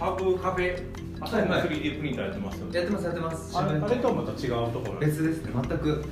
[0.00, 0.82] ハブカフェ。
[1.20, 3.56] 朝日も 3D プリンターやってますよね、やってますやってます。
[3.58, 4.98] あれあれとはまた違うところ？
[5.00, 5.52] 別ですね。
[5.54, 6.04] 全く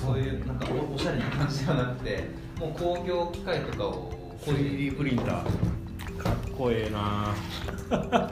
[0.00, 0.18] そう。
[0.18, 2.24] いうなんかおおしゃれな感じじゃなくて
[2.60, 4.92] もう工業機械とかをこういう。
[4.94, 7.34] 3D プリンターかっこええな。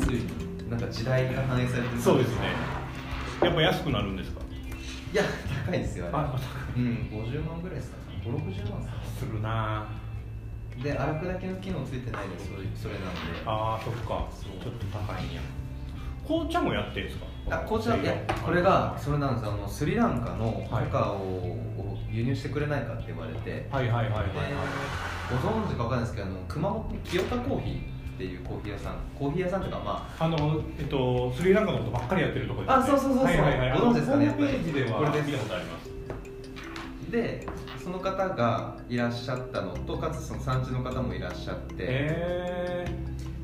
[0.00, 2.00] ついになんか時代が反映されてる。
[2.00, 2.46] そうですね。
[3.42, 4.40] やっぱ安くなるんですか？
[5.12, 5.22] いや
[5.66, 6.16] 高いですよあれ。
[6.16, 6.38] あ
[6.76, 6.82] うん
[7.12, 8.82] 50万ぐらいですか560万
[9.18, 9.86] するな
[10.82, 13.20] で荒くだけの機能ついてないですそれそれなんで。
[13.46, 14.26] あーそっか。
[14.62, 15.40] ちょっと高いんや。
[16.26, 17.26] 紅茶もやってんすか？
[17.50, 24.26] あ紅茶いやこれがそれなんですあのスリランカのカカオを輸入してくれないかって言われて、はいはいはいはいはい。
[24.26, 24.34] で
[25.30, 27.82] ご存知かわかんないですけどあの熊本に清田コーヒーっ
[28.16, 28.94] ていうコーヒー屋さん。
[29.18, 30.28] コーヒー屋さんとかまあ。
[30.28, 33.24] のえっとスリランカのことばっかりやってるところあそうそうそうそう。
[33.26, 33.78] はいはいはい。
[33.78, 35.26] ご存知ですかねホームページではこれです。
[35.26, 35.90] 見たことあります。
[37.08, 37.46] あで
[37.84, 42.86] その方がいらっしゃったのとかつその産地の方もいらっしゃって、え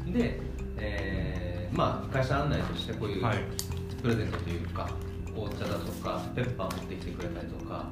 [0.07, 0.41] で、
[0.79, 3.25] えーまあ会社案内としてこういう
[4.03, 4.89] プレゼントというか
[5.27, 7.91] 紅茶だとかペッパー持ってきてくれたりとか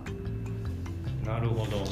[1.24, 1.84] なるほど。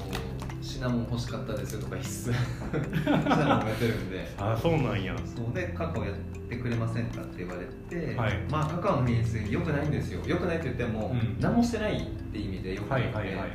[0.63, 2.33] シナモン欲しかったですとか必須。
[3.05, 4.35] シナモンもやってるんで。
[4.39, 5.15] あそうなんや。
[5.25, 6.15] そうでカカオやっ
[6.49, 8.39] てくれませんかって言われて、はい。
[8.51, 10.23] まあカカオの品質良くないんですよ。
[10.27, 11.37] 良くないって言っても、うん。
[11.39, 13.51] 何もしてないって意味で良くはないいはいはいはいはい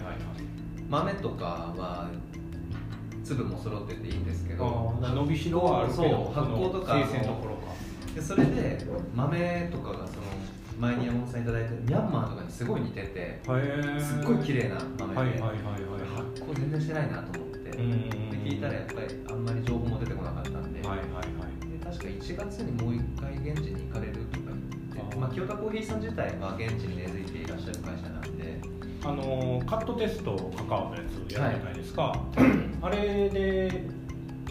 [0.91, 1.45] 豆とか
[1.77, 2.09] は
[3.23, 7.71] 粒も揃ってていいんですけど伸びしろはあるけど発酵とか生鮮どころか。
[8.13, 10.23] でそれで豆とかがその
[10.81, 15.61] 前に山本さんいただいてミャンマーとかにすごい似ててすっごい綺麗な豆で、はいはいはいはい。
[16.13, 17.85] 発酵全然してないなと思って、でうん
[18.43, 21.69] 聞いたらやっぱりあんまり情報も出てこなかったんで,、はいはいはい。
[21.71, 24.47] で確か1月にもう1回現地に行かれるとか
[24.93, 28.20] 言ってまあ、清田コーヒーさん自体は現地に根付いていらっしゃる会社なんで
[29.03, 32.13] あのカットテストカカオのやつやるじゃないですか、
[32.81, 33.83] あれで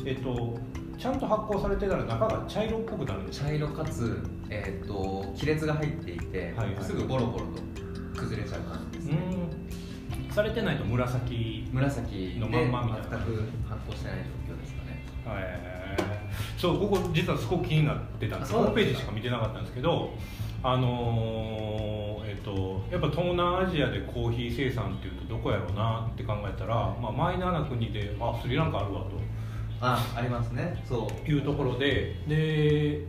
[0.05, 0.59] えっと
[0.99, 6.85] ちゃんと発酵されてたら中が茶色っぽくなるんです茶色かつ、えー、と亀裂が入っていて、はいはい。
[6.85, 9.19] すぐボロボロと崩れちゃう感じですね、
[10.29, 10.35] うん。
[10.35, 13.25] されてないと紫紫でのまんまみたいな。
[13.25, 15.05] 全く発酵してない状況ですかね。
[15.27, 16.61] へー。
[16.61, 18.53] そうここ実はすごく気になってたんです。
[18.53, 20.13] ホームページしか見てなかったんですけど
[20.63, 29.11] あのーえっとやっぱ東南アジアでコーヒー生産っていうとどこやろうなって考えたら、まあ、マイナーな国であスリランカあるわと
[29.81, 30.81] あありますね。
[30.87, 31.29] そう。
[31.29, 33.07] いうところでで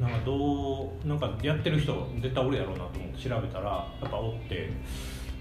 [0.00, 4.70] なんかどうなんかやってる人絶対おるやろうなと思って調べたらやっぱおって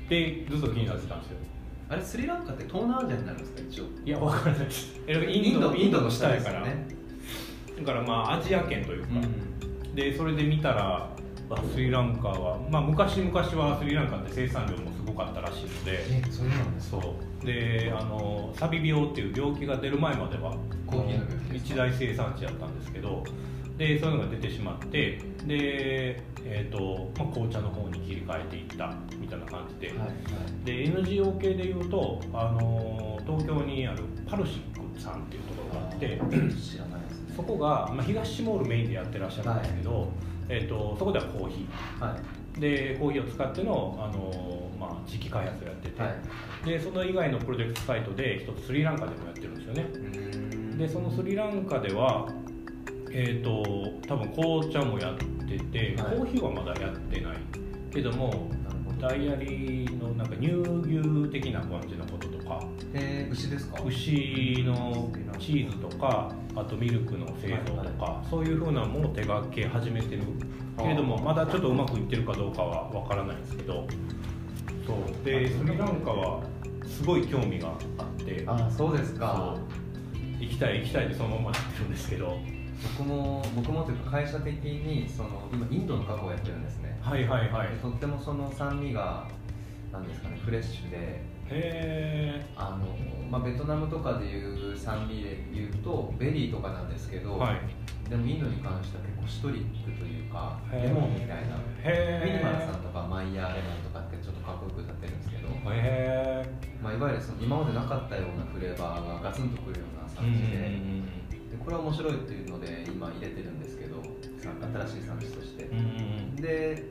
[0.08, 1.38] でずっと気になってたんですよ。
[1.90, 3.86] あれスリランカって東南アジアになるんですか一応？
[4.06, 5.00] いやわからないです。
[5.08, 6.62] えインドインドの下やから。
[6.62, 6.88] ね
[7.80, 11.10] だからまあアジア圏というか、うんでそれで見たらあ
[11.72, 17.46] スリランカは、まあ、昔々はスリランカって生産量もすごかったらしいのでえそうなんですそう。
[17.46, 20.56] であのサビ病っていう病気が出る前までは
[21.54, 23.24] 一大生産地だったんですけど
[23.78, 30.66] でそういうのが出てしまってで、えーとまあ、紅茶の方に切り替えていったみたいな感じで、はいはい。
[30.66, 36.18] で NGO 系でいうとあの東京にあるパルシックさんっていうところがあって
[36.56, 37.34] 知らないですね。
[37.36, 40.10] そこが、まあ、東シモールメインでやってらっしゃるんですけど、
[40.50, 41.68] えー、とそこではコーヒ
[42.00, 46.12] はーでコーヒーを使っての、あのまあ、地域開発をやってて、いは
[46.66, 46.70] い。
[46.70, 50.78] でその以外のプロジェクトサイトで一つスリランカでもやってるんですよね。
[50.78, 52.28] でそのスリランカでは
[53.12, 53.64] えっ、と
[54.08, 56.18] 多分紅茶もやってて、はい。
[56.18, 57.38] コーヒーはまだやってない
[57.94, 58.50] けども
[59.00, 62.25] ダイアリーのなんか乳牛的な感じのことと
[62.60, 62.68] か。
[62.94, 63.82] えー、牛ですか？
[63.84, 70.24] 牛のチーズとかあとミルクの製造とか、そういうふうなものを手掛け始めてる
[70.78, 73.88] けれどもまだちょっとうまくいってるかどうかはわからないんですけど
[74.86, 75.26] そう。
[75.26, 76.44] でスリランカは
[76.86, 78.44] すごい興味があって。
[78.48, 79.58] あそうですか。
[80.40, 82.38] 行きたい行きたいでそのままやってるんですけど。
[82.98, 86.98] 僕も僕もというか会社的にその今インドのカカオをやってるんですね。
[87.02, 87.70] はいはいはい。
[87.70, 89.28] でとってもその酸味が
[89.92, 92.96] なんですかねフレッシュでへあの、
[93.30, 97.86] まあ、ベトナムとかでいう酸味で言うとベリーとかなんですけど、えはい。
[98.10, 105.72] でもインドに関しては結構 citric というかレモンみたいなへミニマルさんえとかマイヤーレモンとかってちょっとかっこよく謳ってるんですけど、ま
[106.92, 113.98] あ、いわゆるその今までなかったようなフレーバーがガツンとくるような産地で,、でこれは面白いっていうので今入れてるんですけど
[114.38, 114.54] さ
[114.86, 116.36] 新しい産地として、うん。
[116.36, 116.86] で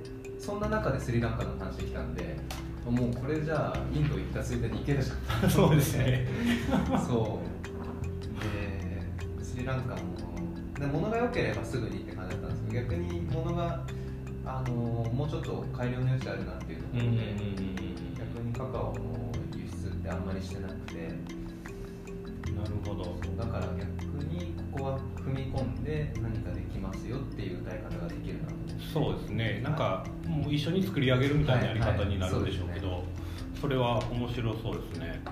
[0.44, 2.37] そんな中でスリランカの話できたんで
[2.85, 5.75] もうこれじゃあインド行ったついでに行けるじゃんそう。
[5.75, 6.26] ですね
[7.06, 8.44] そう。
[9.38, 10.00] でスリランカも
[10.79, 13.87] で物が良ければすぐにって感じだったんですけど逆に物が
[14.44, 17.08] あのもうちょっと改良の余地あるなっていうところで、
[18.19, 21.08] 逆にカカオの輸出ってあんまりしてなくて。
[22.52, 23.17] ななるほど。
[23.37, 28.54] だから逆にここは踏み込んで何かできますよっていう歌い方ができるなと
[28.92, 29.60] そうですね。
[29.62, 33.04] なんかもう一緒に作り上げるみたいなやり方になるんでしょうけど、はいはい
[33.64, 35.22] それは面白そうですね。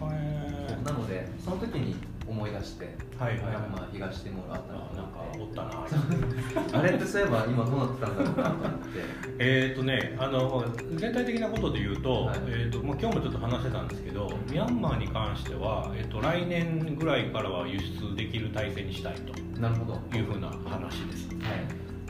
[0.00, 1.96] へなのでその時に
[2.32, 3.44] 思い出して、はいはい。
[3.44, 6.80] はいまあ、東ティモールあったーななんかおったな。
[6.80, 9.00] あれってそういえば今どうなってたんだろうなと思って。
[9.38, 10.64] えーとね、あの
[10.94, 12.38] 全体的なことで言うと,、はい。
[12.48, 19.60] えーとまあ、今日もちょっと話してたんですけどミャンマーに関しては、えー、と来年ぐらいからは輸出できる体制にしたいと。
[19.60, 20.18] なるほど。
[20.18, 21.28] いうふうな話です。
[21.28, 21.34] は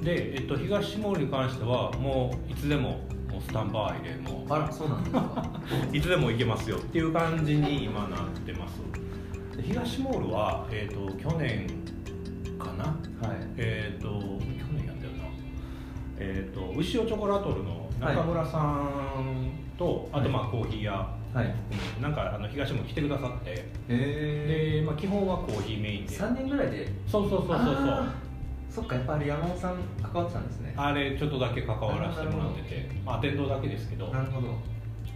[0.01, 0.05] い。
[0.05, 5.51] で、えー、と東モールに関してはもういつでももうスタンバイでもあらそうなんですか。
[5.93, 8.81] う いつでも行けますよっていう感じに今なってます
[9.57, 11.67] で東モールは、えー、と去年
[12.59, 12.85] かな？
[13.27, 13.37] はい。
[13.57, 14.17] えっ、と去
[14.73, 15.25] 年やったよな。
[16.19, 20.93] えっ、と牛尾チョコラトルの中村さんと、あとまあコーヒー屋、
[21.35, 21.47] はい。
[21.47, 23.65] うんなんかあの東も来てくださって。
[23.89, 26.17] で、まあ、基本はコーヒーメインで。
[26.17, 26.89] 3年ぐらいで。
[27.07, 28.13] そうそうそうそうそう。
[28.71, 30.75] そっかやっぱり山本さん関わってたんですね。
[30.77, 32.91] あれちょっとだけ関わらせてもらってて。
[33.05, 34.09] まあ店頭だけですけど。
[34.09, 34.49] なるほど。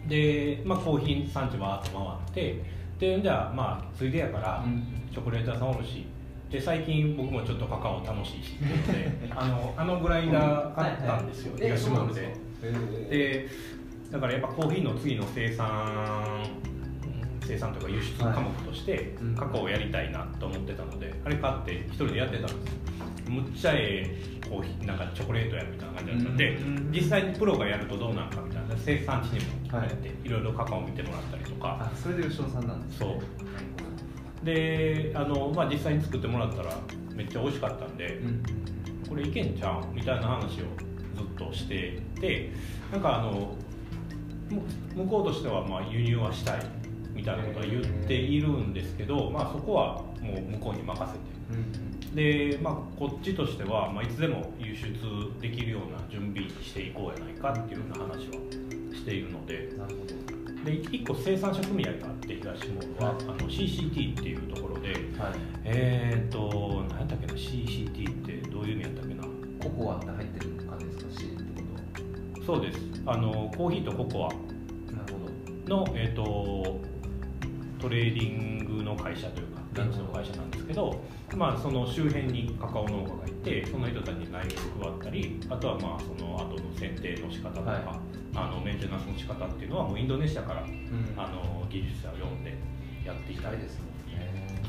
[0.09, 2.07] で、まあ、コーヒー産地バーッと回
[2.53, 2.63] って
[2.99, 4.83] でじゃあまあついでやから、うん。
[5.13, 6.05] チョコレート屋さんおるし
[6.51, 12.37] で最近僕もちょっとカカオ楽しいしっていうのであの あのグラインダー買ったんですよ、東モールで
[13.09, 13.49] で
[14.11, 16.43] だからやっぱコーヒーの次の生産
[17.05, 22.61] うん生産とか輸出科目としてうんカカオをやりたいなと思ってたので、あれ買って一人でやってたんですよ。
[23.29, 24.07] むっちゃえ
[24.43, 26.93] えコーヒーなんかチョコレートやみたいな感じだったんで、うん。
[26.93, 30.29] 実際にプロがやるとどうなんかみたいな生産地にも行って、、はい。
[30.29, 31.79] ろいろカカオ見てもらったりとか。
[31.81, 34.45] あそれで吉尾さんなんですそう。
[34.45, 36.73] であの、まあ、実際に作ってもらったら
[37.15, 38.43] めっちゃ美味しかったんで、うん
[39.09, 42.51] これいけんちゃうんみたいな話をずっとしてて
[42.91, 43.55] なんかあの
[44.51, 46.67] む向こうとしてはまあ輸入はしたい
[47.15, 51.25] みたいなことは言っているんですけど、まあ、そこはもう向こうに任せて。
[51.53, 51.57] う
[51.93, 54.89] んで、まあ、こっちとしては、まあ、いつでも輸出
[55.39, 58.66] できるような準備にしていこうやないかっていうような話は
[58.97, 60.17] しているのでなるほど。
[60.65, 63.25] で1個生産者組合があって東モは、はい。
[63.25, 64.99] あの CCT っていうところではい。
[65.65, 69.23] えっ、ー、と何やったっけな CCT ってどういう意味やったっけな？
[69.63, 72.81] ココアって入ってる感じですか？C ってこそうです。
[73.07, 74.47] あのコーヒーとココア
[75.69, 76.81] の、えー、と
[77.81, 81.03] トレーディングの会社というか現地の会社なんですけど、
[81.37, 87.83] まあ、その周辺にカカオ農家がいてその人たちに苗を配ったりあとはまあその後の剪定の仕方とか、はい。
[88.39, 91.15] あのメンテナンスの仕方っていうのはもうインドネシアからうん。
[91.17, 92.55] あの技術者を呼んで
[93.05, 93.79] やっていたりいです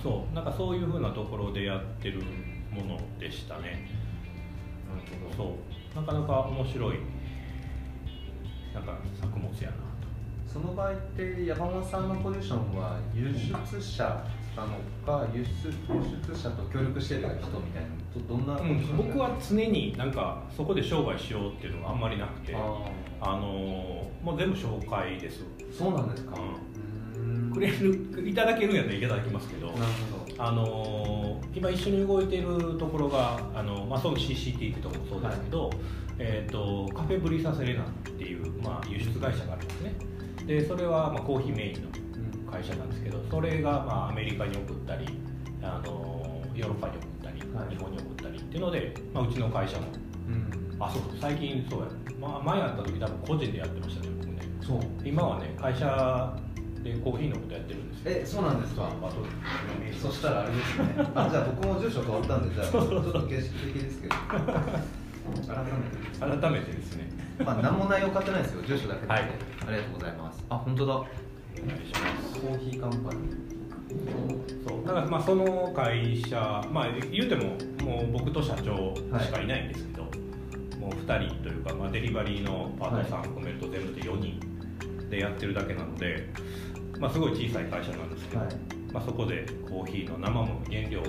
[0.03, 0.35] そう。
[0.35, 2.21] なんかそういうふうなところでやってる
[2.71, 3.89] ものでしたね。
[4.87, 5.49] なるほど。
[5.49, 5.77] そう。
[5.95, 6.97] なかなか面白い
[8.73, 9.75] なんか作物やな
[10.45, 14.23] その場合って山本さんのポジションは輸出者
[14.57, 17.89] なのか輸出輸出者と協力してる人みたいな
[18.27, 22.59] どどんなと、ポジション僕は常になんかそこで商売しようっていうのがあんまりなくてあ
[23.21, 26.35] あのーもう全部紹介です、ーそうなんですか。
[27.15, 27.51] ううん。
[27.53, 29.79] くれるいただけるんやったらいただきますけどなる
[30.37, 35.69] ほあのー今一緒に動いてるところがあの、まあ、その CCT っていうところもそうですけど、
[36.19, 39.93] えー、とカフェブリサセレナっていう、まあ、輸出会社があるんですね。
[40.45, 42.06] でそれは、まあ、コーヒーメインの
[42.51, 45.05] 会社なんですけどそれが、まあ、アメリカに送ったり
[45.61, 47.69] あのヨーロッパに送ったり、はい。
[47.69, 49.85] 日本に送ったりっていうので、まあ、うちの会社も。
[50.27, 50.75] うん。
[50.79, 51.87] あそう最近そうや、
[52.19, 54.41] まあ、前やった時多分個人でやってましたね僕ね。
[54.61, 54.79] そう。
[55.05, 56.35] 今はね会社
[56.83, 58.11] でコーヒーのことやってるんですよ。
[58.21, 58.87] えそうなんですか？
[58.87, 59.15] あと
[59.99, 60.85] そしたらあれですね。
[61.15, 64.15] あじゃあ僕も住所変わったんでじゃあちょっと形式的ですけど。
[64.15, 66.39] 改めて。
[66.41, 67.09] 改めてですね。
[67.45, 68.61] まあ何も内容変わってないですよ。
[68.63, 69.21] 住所だけで、はい。
[69.21, 69.25] あ
[69.71, 70.43] りがとうございます。
[70.49, 71.03] あ本当だ
[71.63, 71.99] お願いしま
[72.33, 72.39] す。
[72.39, 80.03] コーヒーカンパニーそうだからまあその会社まあ言うてももう僕と社長しかいないんですけど、
[80.79, 84.39] もう2人というか、まあ、デリバリーのパートさん含めると全部で4人
[85.09, 86.29] でやってるだけなので、
[86.99, 88.55] まあ、すごい小さい会社なんですけど、はい。
[88.91, 91.03] まあ、そこでコーヒーの生もの原料を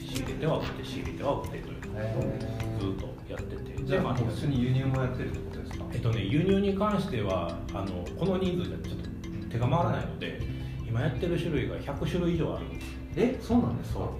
[0.00, 1.74] 仕入れては売って仕入れては売ってという
[2.80, 3.84] ずっとやってて。
[3.84, 5.84] じゃあ、まあ普通に輸入もやってるってことですか？
[5.92, 9.08] えっとね、輸入に関してはあのこの人数じゃちょっと
[9.54, 10.40] 手が回らないので、
[10.86, 12.66] 今やってる種類が100種類以上ある。
[12.66, 14.00] んですえそうなんですか？
[14.00, 14.18] そ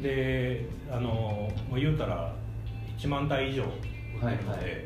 [0.00, 0.02] う。
[0.02, 2.34] であのもう言うたら
[2.98, 4.84] 1万体以上売ってるので、はいはい。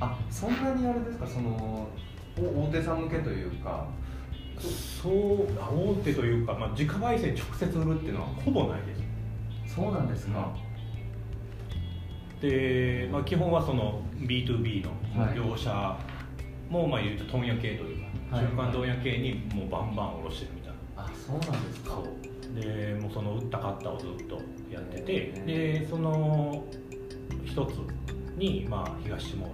[0.00, 1.26] あそんなにあれですか？
[1.26, 1.88] その
[2.38, 3.86] お大手さん向けというか。
[4.56, 8.94] そうあ大手というか、まあ、自家焙煎直接売るっていうのはほぼないで
[9.66, 9.74] す。
[9.74, 10.54] そうなんですか、
[12.40, 15.36] で、まあ、基本はその B2B のはい。
[15.36, 15.98] 業者
[16.70, 18.03] も、まあ言うと問屋系というか、
[18.34, 21.04] はい中間問屋系にもうバンバン卸してるみたいな。
[21.04, 22.02] あそうなんですか。
[22.54, 26.64] でもうその売った買ったをずっとやっててへでその
[27.44, 27.74] 一つ
[28.36, 29.46] にまあ東下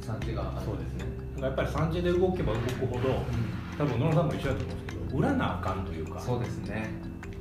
[0.00, 0.66] 産地がある。
[0.66, 1.04] そうですね。
[1.34, 3.24] だからやっぱり産地で動けば動くほど
[3.76, 6.20] 多分野呂さんも一緒だと思うんですけど売らなあかんというか。
[6.20, 6.90] そうですね。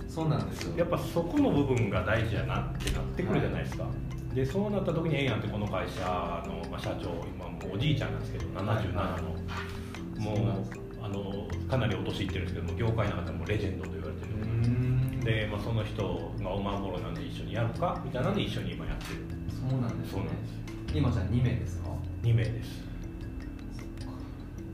[0.07, 0.77] そうなんですよ。
[0.77, 3.87] やっぱそこの部分が大事やなってなってくるじゃないですか、
[4.33, 6.01] でそうなった時にええやんってこの会社
[6.47, 9.21] の、まあ、社長今もうおじいちゃんなんですけど77の、はい。
[9.23, 9.82] もそ
[10.31, 19.19] うなんですうあのかなりお年いってるんですけども業界の中でもレジェンドと言われてる、で、まあ、その人がおまんぼろなんで一緒にやるかみたいなんで一緒に今やってる。
[19.49, 20.17] そうなんですね。
[20.17, 20.63] そうなんです
[20.93, 21.89] 今じゃあ2名ですか
[22.21, 22.83] ？2名です。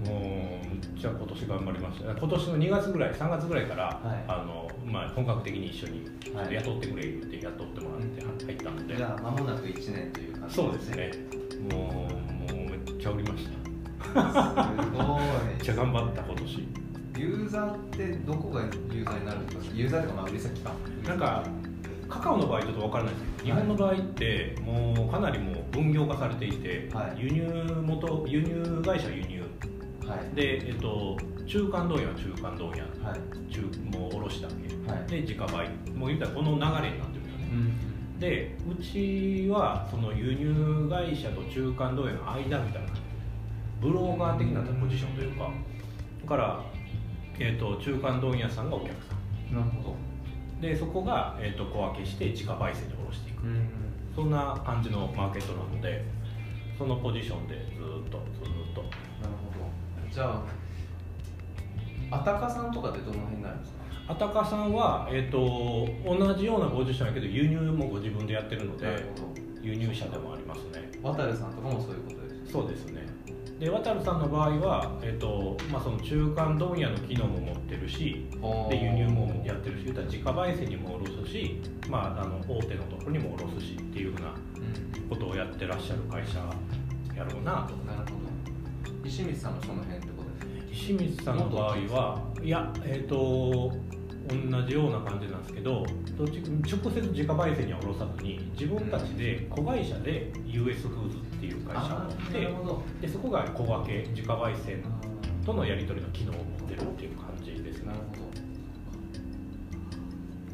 [0.05, 2.11] もうむっちゃ今年頑張りました。
[2.11, 4.23] 今年の2月ぐらい3月ぐらいから、はい。
[4.27, 6.07] あのまあ、本格的に一緒に
[6.51, 11.11] 雇ってくれ言って雇ってもらって入ったので、じゃあ間もなく1年という感じそうですね。
[11.71, 13.51] もうもうめっちゃ売りました。
[13.51, 13.68] す
[14.77, 16.53] めっごちゃ頑張った今年。
[16.55, 16.67] い
[17.17, 19.75] ユーザーってどこがユーザーになるんですか？
[19.75, 20.71] ユーザーとかまあ売り先か。
[21.07, 21.43] なんか
[22.07, 23.25] カカオの場合ちょっと分からないです。
[23.25, 27.21] けど日本の場合ってもうかなりもう分業化されていて、はい。
[27.21, 27.43] 輸入
[27.85, 29.43] 元輸入会社は輸入。
[30.07, 30.35] はい。
[30.35, 32.83] で、えっと、中間問屋は中間問屋。
[33.07, 33.53] はい。
[33.53, 33.61] 中
[33.97, 34.91] もう卸だけ。
[34.91, 35.07] はい。
[35.07, 35.69] で自家売。
[35.95, 36.95] もう言ったらこの流れになってるよ。
[36.95, 37.55] ねう
[38.17, 38.19] ん。
[38.19, 42.89] でうちはその輸入会社と中間問屋の間みたいな
[43.81, 45.49] ブローカー的なポジションというか
[46.21, 46.63] だから、
[47.39, 49.13] えっと中間問屋さんがお客さ
[49.51, 49.55] ん。
[49.55, 49.95] なるほど。
[50.61, 53.43] でそこが、えっと小分けして自家焙煎に卸していく。
[53.43, 53.69] うん
[54.15, 56.03] そんな感じのマーケットなので
[56.77, 58.81] そのポジションでずーっとずーっと。
[58.81, 59.59] なるほ
[60.07, 60.11] ど。
[60.11, 60.43] じゃ
[62.11, 63.79] ああたかさんとかってどの辺になるんですか？
[64.09, 69.05] あたかさんは、えー、と同じようなポジションやけど輸入もご自分でやってるので
[69.61, 70.91] 輸入者でもありますね。
[71.01, 73.07] 渡さんとかもそういうことですそうですね
[73.59, 78.25] で渡さんの場合は、えーとまあ、その中間問屋の機能も持ってるし
[78.69, 84.59] で輸入もやってるし自家焙煎にも卸すし、まあ、あの大手のところにも卸すしっていうふうなう
[85.05, 85.09] ん。
[85.09, 86.39] ことをやってらっしゃる会社
[87.15, 87.67] やろうな。
[87.67, 88.19] となるほ
[89.03, 89.07] ど。
[89.07, 93.73] 石光さんもその辺ってことですね石光さんの場合はいやえっ、と
[94.29, 95.83] 同じような感じなんですけど
[96.17, 104.83] どっち直接自家焙煎には卸さずに自分たちで子会社で US フーズっていう会社を持ってでそこが小分け自家焙煎
[105.43, 107.85] あとのやり取りの機能を持ってるっていう感じですね。
[107.85, 108.15] ーなるほ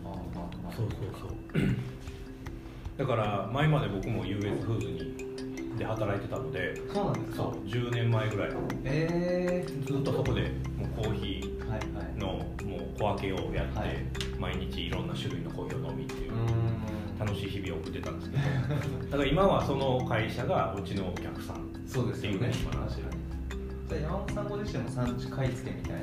[0.06, 0.10] ど。
[0.10, 1.32] あーまあまあそうそうそう。
[2.98, 7.36] だから前まで僕も US フーズにで働いてたのでそうなんですか？
[7.44, 8.50] そう10年前ぐらい。
[8.86, 10.44] えずっとそこで
[10.78, 12.20] もうコーヒーー、はいはい
[12.98, 13.90] 小分けをやって、はい。
[14.40, 16.32] 毎日いろんな種類のコーヒーを飲みっていう
[17.20, 18.44] 楽しい日々を送ってたんですけど。
[19.12, 22.38] だから今はその会社がうちのお客さんそうですよね。
[22.38, 22.92] っていうふうに確かに
[23.88, 25.94] じゃあ山本さんご自身も産地買い付けみたい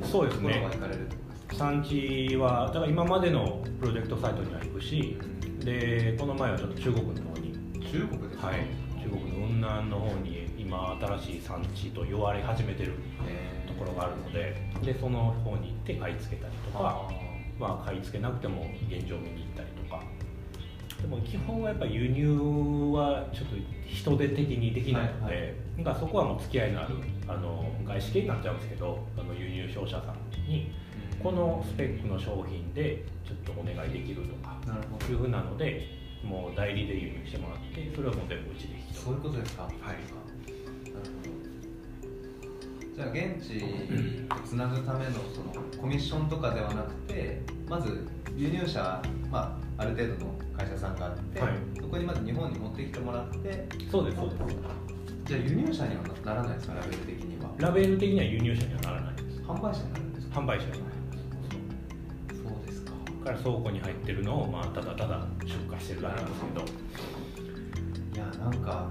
[0.00, 0.68] なそうですね。
[0.72, 1.56] 行かれるってことですか？
[1.56, 5.18] 産地はだから今までのプロジェクトサイトには行くし
[5.64, 7.48] でこの前はちょっと中国の方に。
[7.90, 8.46] 中国ですか？
[8.48, 8.56] はい。
[9.02, 12.92] 中国の雲南の方に今新しい産地と言われ始めてる。
[13.26, 14.54] えところがあるので
[14.84, 20.02] でその方に行って買い付けたりとかあまあ、買い付けなくても現状見に行ったりとか。
[21.00, 23.54] でも基本はやっぱり輸入はちょっと
[23.86, 26.96] 人手的にできないので、はいはだからそこはもう付き合いのある
[27.28, 30.16] あの外資系になっちゃうんですけどあの輸入商社さん
[30.48, 35.06] にーこのスペックの商品でちょっとお願いできるとかなるほど。
[35.06, 35.86] いうふうなので
[36.24, 39.62] もう代理で輸入してもらってそれをもう全部うちで引きそういうことですか。
[39.62, 39.72] はい
[42.98, 49.00] じゃあ現地とつなぐためのそのコミッションとかではなくてまず輸入者、
[49.30, 51.52] まあ、ある程度の会社さんがあって、はい。
[51.80, 54.44] そこにまず日本に持ってきてもらってそうですそうです。
[55.26, 57.50] じゃあ輸入者にはならないですかラベル的には？
[57.58, 59.40] ラベル的には輸入者にはならないです。
[59.42, 60.40] 販売者になるんですか？
[60.40, 60.82] 販売者になり
[62.34, 62.90] そうですか。
[63.24, 66.64] から倉庫に入ってるのを、まあ、ただただ出荷してるだけなんですけど。
[68.14, 68.90] いやなんか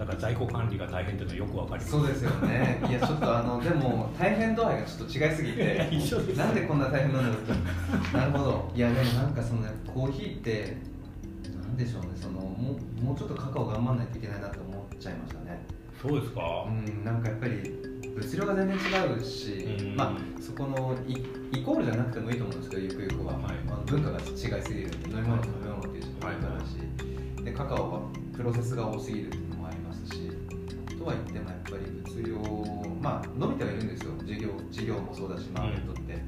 [0.00, 1.92] だから在庫管理が大変っていうのはよくわかります。
[1.92, 2.82] そうですよね。
[2.88, 6.38] いやちょっとあのでも大変度合いがちょっと違いすぎて 一緒です。
[6.38, 7.34] なんでこんな大変なんだろ
[8.14, 8.72] うなるほど。
[8.74, 10.78] いやでもなんかそのコーヒーって
[11.54, 12.08] なんでしょうね。
[12.14, 15.66] そのもうもうちょっとカカオ頑張らないといけないなって思っちゃいましたね。
[16.00, 17.52] そうですか、うんなんかやっぱり
[18.16, 19.52] 物量が全然違うし、
[19.84, 19.96] うん。
[19.96, 21.12] まあそこのイ
[21.58, 23.42] イコールじゃなくてもいいと思うんですけどゆくゆくは、はい。
[23.66, 28.00] まあ、文化が違いすぎる飲み物食べ物っていう人もいるからし、でカカオは
[28.34, 29.59] プロセスが多すぎるっていうの
[31.00, 32.36] とは言ってもやっぱり物量
[33.00, 34.12] まあ伸びてはいるんですよ。
[34.22, 36.22] 事業事業もそうだしマーケットって、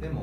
[0.00, 0.20] でも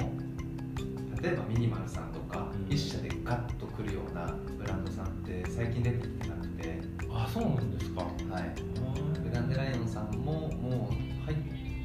[1.22, 2.74] 例えばミニマルさんとか、うん。
[2.74, 6.82] 一社でガッとくるようなブランドさんって最近出てきてなくて。
[7.10, 8.02] あそうなんですか。
[8.02, 8.12] はい。
[9.24, 10.94] グランデライオンさんももう
[11.26, 11.38] 入っ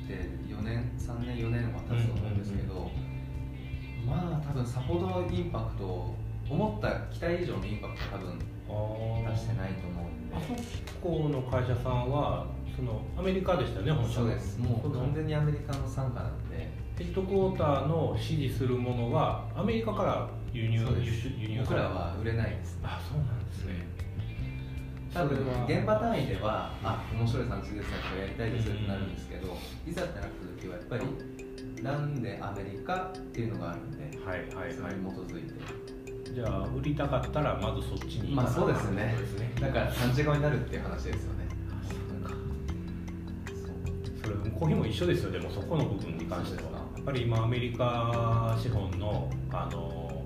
[0.09, 2.90] て4年3 3年4年は経つと思うんですけど、
[4.06, 6.14] まあ多分さほどインパクト
[6.49, 10.01] 思った期待以上のインパクト多分出してないと思うん。
[10.01, 10.01] で
[10.35, 10.55] あそ
[11.01, 14.59] この会社さんはそのアメリカでしたよね本社そうです。
[14.59, 16.71] もう完全にアメリカの傘下なんで。
[16.99, 22.79] ヘッドクォーターの支持するものはアメリカから輸入輸出輸入僕らは売れないです。
[22.83, 23.87] あそうなんですね。
[25.12, 34.73] 多分現場単位ではあ面白い産地ですねこれやりたいですってなるんですけど、いざってなった時はやっぱりなんでアメリカっていうのがあるんで、はいはいはい。
[34.75, 35.55] それに基づいて
[36.35, 39.15] じゃあ売りたかったらまずそっちにまあそうですね。
[39.17, 39.55] そうですね。
[39.61, 41.49] だから産地側になるっていう話ですよね。
[44.23, 46.71] それコーヒーも一緒ですよでもそこの部分に関しては。
[47.03, 50.25] やっぱり今アメリカ資本のあの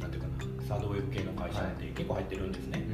[0.00, 2.88] なんていうかなサードウェブ系の会社って結構入ってるんですね、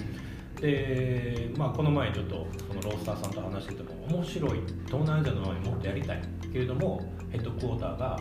[0.60, 4.50] で、まあ、この前ちょっとそのロースターさんと話してても面白い
[4.86, 8.20] 東南アジアのようにもっとやりたいけれどもヘッドクォーターが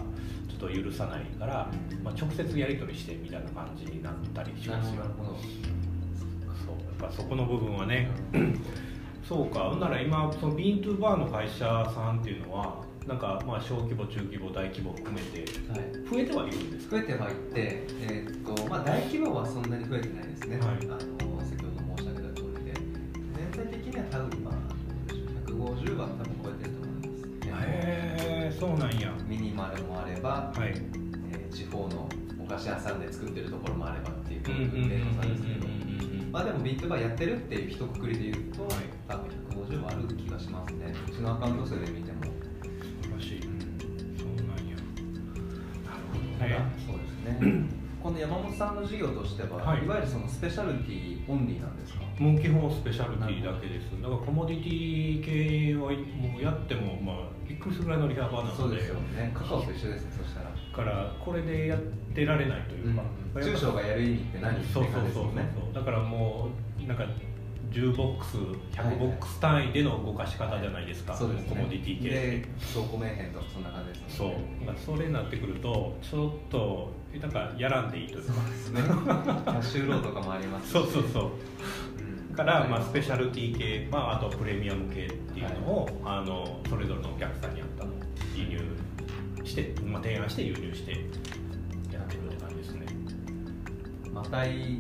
[0.62, 1.68] と許さないから、
[2.03, 5.01] まあ、直接やり取りしてみたいな感じになったりしますよ。
[5.01, 5.30] ほどなるほど。
[5.39, 8.10] そうやっぱそこの部分はね、
[9.27, 9.62] そうか。
[9.70, 15.39] ほんなら今そのビーントゥーバーの会社さんっていうのはなんかまあ小規模中規模大規模含めて
[15.72, 15.80] はい。
[16.10, 16.98] 増えてはいるんですか？
[16.98, 20.68] 増えてはいって、えーっとまあ、大規模はそんなに増えてないですね、はい。
[20.68, 22.74] あの先ほど申し上げた通りで。
[23.53, 24.53] 全体的には多分まあ
[25.10, 26.31] どうでしょう150は多分
[27.68, 29.12] へえそうなんや。
[29.27, 30.70] ミニマルもあれば、はい。
[30.70, 31.01] えー
[31.51, 32.08] 地方の
[32.39, 38.74] お菓子屋さんで作ってるところもあればっていううんうんうんうん例の差ですけど、うんまあでもビートバーやってるっていう一括りで言うと、はい
[39.08, 39.27] 多分
[39.68, 43.48] 150はある気がしますねうちのアカウント数で見ても、素晴らしいそ
[44.25, 44.75] うなんや
[45.84, 49.86] なるほどねそうですねこの山本さんの事業としては、はい。
[49.86, 52.01] い、わゆるそのスペシャルティオンリーなんですか？
[52.17, 53.91] もう基本スペシャルティだけです。
[54.01, 57.15] だからコモディティ系はもうやってもまあ
[57.47, 58.58] びっくりするぐらいのリハバなので。
[58.58, 61.80] そうですよねカカオと一緒ですねそしたら、からこれでやっ
[62.13, 64.63] てられないというか、やっぱ中小がやる意味って何？
[64.65, 65.36] そうそうそうそう。
[65.36, 66.49] ねだからも
[66.84, 67.06] うなんか
[67.71, 71.47] 10ボックス100ボックス単位での動かし方じゃないですか、そうですね。
[71.49, 72.10] コモディティ系。
[72.10, 74.27] で倉庫名編とかそんな感じですそう。
[74.27, 78.34] もんねなんかそれになってくるとちょっとなんかやらんでいいというか。
[78.34, 78.81] そうですね。
[78.81, 80.71] キャッシュローとかもありますし。
[80.73, 81.31] そうそうそう。
[82.29, 82.36] うん。
[82.36, 87.95] から、まあ、スペシャルティ系、まあ、あとプレミアム系っていうのを、あのそれぞれのお客さんに合ったのを
[88.36, 90.91] 輸入して、まあ、提案して輸入して
[91.91, 92.86] やってるって感じですね。
[94.13, 94.79] マタイ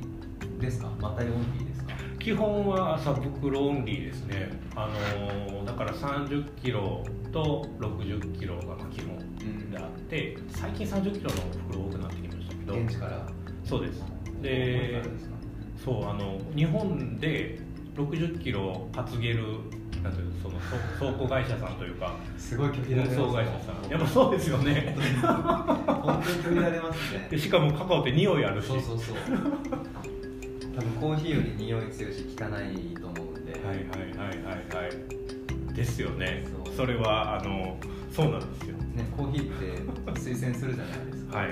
[0.59, 0.89] ですか？
[1.01, 1.70] マタイオンリー
[2.21, 4.51] 基本は朝袋オンリーですね。
[4.75, 9.17] あのだから30キロと60キロがまあ基本
[9.71, 12.73] であって最近30キロの袋多くなってきましたけど。
[12.75, 13.27] 現地から？
[13.65, 14.03] そうです。
[14.41, 15.01] で
[15.83, 17.59] そうあの日本で
[17.95, 19.43] 60キロ担げる
[20.03, 20.59] なんていうのその
[20.99, 23.89] 倉倉庫会社さんというかすごい拒否運られます送会社さん。
[23.89, 24.95] やっぱそうですよね。
[24.95, 27.27] 本当に拒否られますね。
[27.31, 28.67] でしかもカカオって匂いあるし。
[28.67, 29.15] そうそうそう
[30.81, 33.77] 多分コーヒーより匂い強いし汚いと思うんで、はいはい
[34.17, 34.89] はいはいは
[35.69, 35.73] い。
[35.75, 36.43] ですよね。
[36.65, 36.75] そう。
[36.75, 37.77] それはあの
[38.11, 38.77] そうなんですよ。
[38.77, 41.49] ね、コーヒーって推薦するじゃないですか、はい。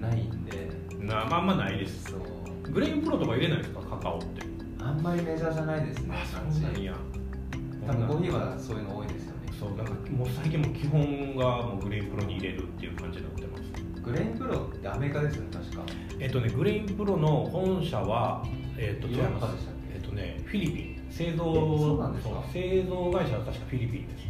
[0.00, 0.68] ないんで。
[0.98, 2.10] なまあまあないです。
[2.10, 2.72] そう。
[2.72, 4.42] GrainPro とか入れないですかカカオって。
[4.80, 6.16] あんまりメジャーじゃないですね。
[6.32, 6.96] 産地なんや。
[7.86, 9.52] 多分コーヒーはそういうの多いですよね。
[9.60, 13.62] そうだからもう最近もう基本がもう GrainPro に入れるっていう感じになってます。
[14.02, 15.82] GrainPro ってアメリカですよね確か。
[16.18, 18.44] えっとね GrainPro の本社は
[18.84, 19.68] えっと違います。
[19.94, 21.02] えっとねフィリピン。
[21.10, 22.34] 製造えそうなんですか？
[22.34, 22.52] そう。
[22.52, 24.22] 製造会社は確かフィリピンです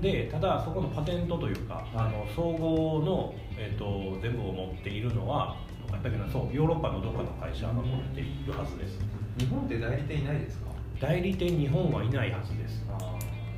[0.00, 8.98] でただそこのパテントというか、あの総合の、えー、と全部を持っているのはどこやったっけなそうヨーロッパのどっかの会社が持っているはずです。
[9.38, 10.70] 日本って代理店いないですか？
[11.00, 12.84] 代理店日本はいないはずです。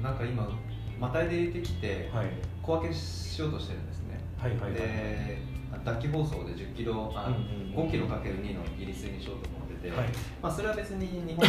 [0.02, 0.48] なんか今
[1.00, 2.26] またいで出てきてはい。
[2.62, 4.20] 小分けしようとしてるんですね。
[4.36, 5.38] はいはいはいで
[5.84, 10.08] 脱気包装で1 0キロあ、うんうん5キロかける2の切り数にしようと思ってて、はい。
[10.42, 11.42] まあ、それは別に日本の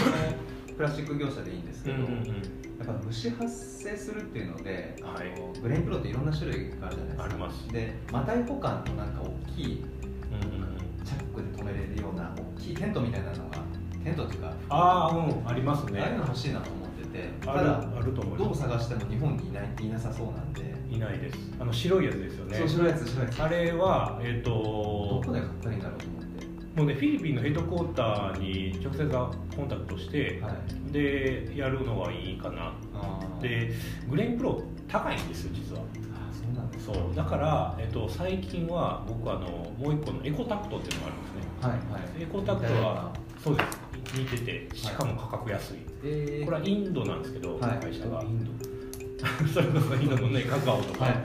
[0.75, 5.31] プラスチック業者でいいんですけど、うんやっぱ虫発生するっていうので、はい。
[5.31, 7.23] あの GrainPro っていろんな種類があるじゃないですか。
[7.23, 7.67] あります。
[7.69, 13.59] で麻袋保管のなんか大きいうんチャックで止めれるような大きいテントみたいなのが
[14.03, 16.01] テントっていうかああうんありますね。
[16.01, 21.37] ああいうの欲しいなと思っててただあると思いどう探しても日本にいないいなさそうなんで、いないです。
[21.59, 22.57] あの白いやつですよね。
[22.57, 23.41] そう白いやつ白いやつ。
[23.41, 24.51] あれはえっ、ど
[25.21, 26.22] とこで買ったらいいんだろう
[26.75, 29.07] もうねフィリピンのヘッドクォーターに直接
[29.55, 30.49] コンタクトして、は
[30.89, 30.91] い。
[30.91, 32.73] でやるのはいいかな。
[33.41, 33.73] で
[34.09, 35.81] グレインプロ高いんですよ実は。
[36.31, 36.93] そうなんですか。
[36.95, 37.15] そう。
[37.15, 39.41] だから、えっと、最近は僕あの
[39.77, 41.53] もう一個のエコタクトっていうのがあるんですね。
[41.61, 42.23] はいはい。
[42.23, 44.17] エコタクトはそうです。
[44.17, 47.79] 似ててしかも価格安い、えー、これはインドなんですけど、はい。
[47.79, 48.21] 会社が。
[48.23, 48.51] インド。
[49.53, 51.15] それこそ今のねカカオとか、はい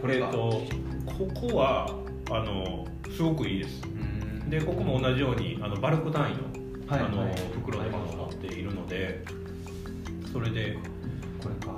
[0.00, 0.62] これがえっと
[1.06, 1.86] ここは
[2.30, 3.82] あのすごくいいです。
[3.86, 3.93] うん
[4.48, 6.40] でここも同じようにあのバルク単位の,、
[6.88, 7.28] あのはい。
[7.30, 9.24] はい袋で守っているので
[10.32, 10.76] それで
[11.42, 11.74] これか。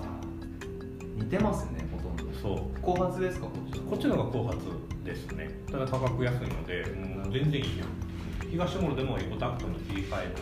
[1.16, 2.32] 似てますねほとんど。
[2.40, 2.80] そう。
[2.82, 4.58] 後発ですかこっちこっちの方が後発
[5.04, 5.50] ですね。
[5.70, 7.88] ただ価格安いのでもう全然いいやん。
[8.50, 10.34] 東モールでもエコタクトの切り替え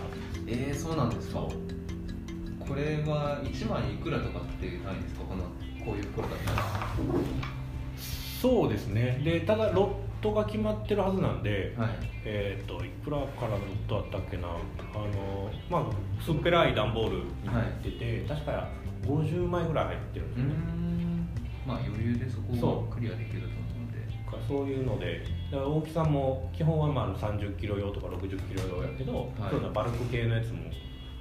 [0.46, 1.40] えー、そうなんですか？
[1.40, 5.24] これは1枚いくらとかっていう単位ですか？
[5.24, 5.42] この
[5.84, 6.62] こういう袋だったら。
[8.42, 9.20] そうですね。
[9.24, 11.88] でただロットが決まってるはずなんではい。
[12.24, 14.48] えっ、といくらからのロットあったっけな。
[14.48, 15.84] あのまあ
[16.18, 18.68] 薄っぺらい段ボールに入ってて、確か
[19.02, 21.28] 50枚ぐらい入ってるんですね、ん。
[21.66, 23.98] まあ余裕でそこそをクリアできると思うので。
[24.24, 25.22] かそういうので。
[25.52, 29.50] 大きさも基本はまあ30キロ用とか60キロ用やけど、はい。
[29.50, 30.62] そういうのバルク系のやつも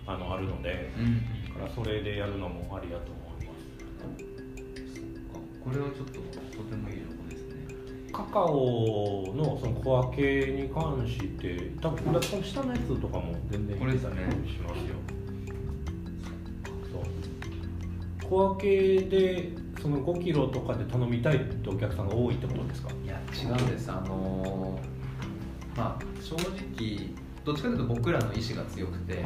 [0.07, 1.49] あのあるのでうん。
[1.53, 3.63] だからそれでやるのもありだと思います。
[5.63, 7.12] これはちょっととてもいいロゴですね
[8.13, 14.11] カカオのその小分けに関して多分この下のやつとかも全然これですね。
[14.47, 14.95] しますよ。
[16.91, 18.29] そう。
[18.29, 19.49] 小分けで
[19.81, 22.89] その5キロとかで頼みたいってお客さんが多いってことですか？
[23.03, 23.91] いや違うんです。
[23.91, 27.09] あのーまあ正直
[27.43, 29.23] どっちかというと僕らの意志が強くて、はい。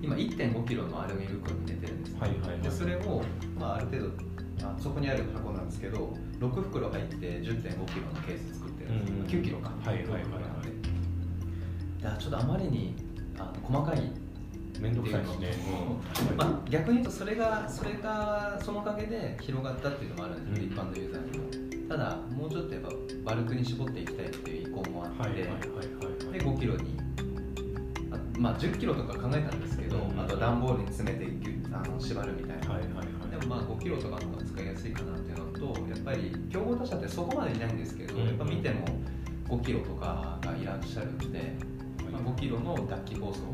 [0.00, 2.14] 今1 5キロのアルミ袋に入れてるんです。
[2.14, 2.60] ね、はいはいはい。
[2.60, 3.22] でそれを、
[3.58, 4.10] まあ、ある程度
[4.64, 9.42] あそこにある箱なんですけど6袋入って1 5キロのケース作ってるんです、うん。
[9.42, 9.70] 9キロか。
[9.84, 10.18] はいはいはいは
[12.16, 12.18] い。
[12.18, 12.94] ちょっとあまりに
[13.38, 14.10] あの細かい
[14.80, 15.54] 面倒くさいですね。
[16.30, 16.36] うん。
[16.36, 20.72] まあ、逆に言うとそれがそれがそのおかげで広がったっていうのもあるんですよ、うん。
[20.72, 21.88] 一般のユーザーにも。
[21.88, 22.88] ただもうちょっとやっぱ
[23.24, 25.58] バルクに絞っていきたいっていう意向もあって、はいはいはいはい
[26.32, 27.13] で5キロにあ
[28.38, 30.20] まあ10キロとか考えたんですけど、うん。
[30.20, 31.26] あと段ボールに詰めて
[31.72, 33.40] あの縛るみたいな、はいはいはい。
[33.40, 38.26] でもまあ5キロとかの方が使いやすいかなっていうのとやっぱり競合他社ってそこまでいないんですけど、うん。
[38.26, 38.86] やっぱ見ても
[39.48, 41.54] 5キロとかがいらっしゃるので、
[42.10, 43.50] まあ、5キロの脱気包装、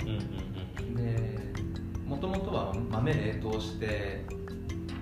[0.95, 1.53] で
[2.07, 4.25] もともとは豆冷凍して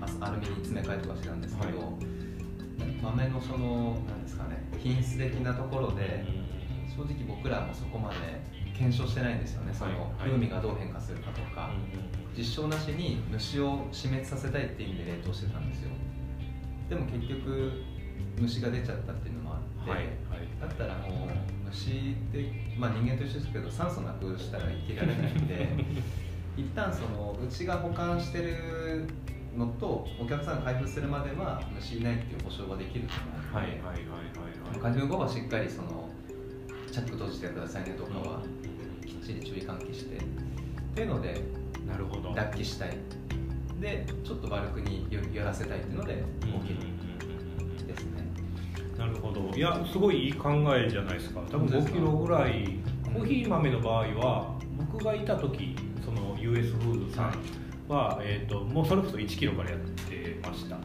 [0.01, 1.85] あアルミに詰め替えとかしてたんですけど、は
[3.01, 6.49] 豆のそのなんですかね品質的なところでうん。
[6.89, 8.15] 正直僕らもそこまで
[8.79, 11.69] 検証してないんですよねその風味がどう変化するかとか、
[12.35, 15.89] 実証なしに虫を死滅させたいっていう意味で冷凍してたんですよ。
[16.87, 17.73] でも結局
[18.39, 20.07] 虫が出ちゃったっていうのもあって、はいはい。
[20.61, 25.67] だったらもう虫って、まあ、人間と一緒ですけど酸素なくしたら生きられないんで
[26.55, 29.05] 一旦そのうちが保管してる
[29.57, 34.21] のとお客さんが開封するまでは虫いないっていう保証はできると思うので、はいはいはいは
[34.71, 34.79] いはい。
[34.79, 36.09] 開封後はしっかりその
[36.91, 38.49] チャック閉じてくださいねとかはきっ
[39.29, 40.19] ちり注意喚起してっ
[40.95, 41.41] ていうので
[41.87, 42.33] なるほど。
[42.33, 42.97] 脱気したい。
[43.79, 48.27] でちょっとバルクに寄寄らせたいっていうのでうん5キロですね、
[48.97, 49.49] なるほど。
[49.55, 51.41] いやすごいいい考えじゃないですか。
[51.49, 52.79] 多分5本当ですかキロぐらい
[53.13, 54.59] コーヒー豆の場合は
[54.91, 57.33] 僕がいた時その US フーズさん
[57.87, 60.77] は、えー、ともうそれこそ1キロからやってました。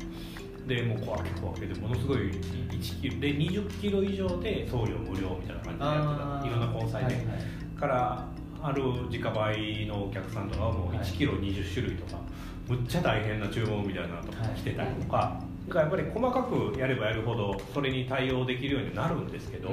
[0.66, 6.46] でもう小分け小分けでものすごい1キロで20キロ以上で送料無料みたいな感じでやってた。
[6.46, 8.26] いろんな交際で、はいはいから
[8.62, 11.04] ある自家売のお客さんとかはもうはい。
[11.04, 12.22] 1キロ20種類とか、
[12.68, 19.70] むっちゃ大変な注文みたいなのとか来てたりとか、だからやっぱり細かくやればやるほどそれに対応できるようになるんですけど、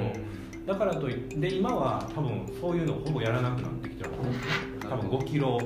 [0.66, 4.10] だからといって今は多分そういうのをほぼやらなくなってきてる
[4.80, 5.58] 多分5キロ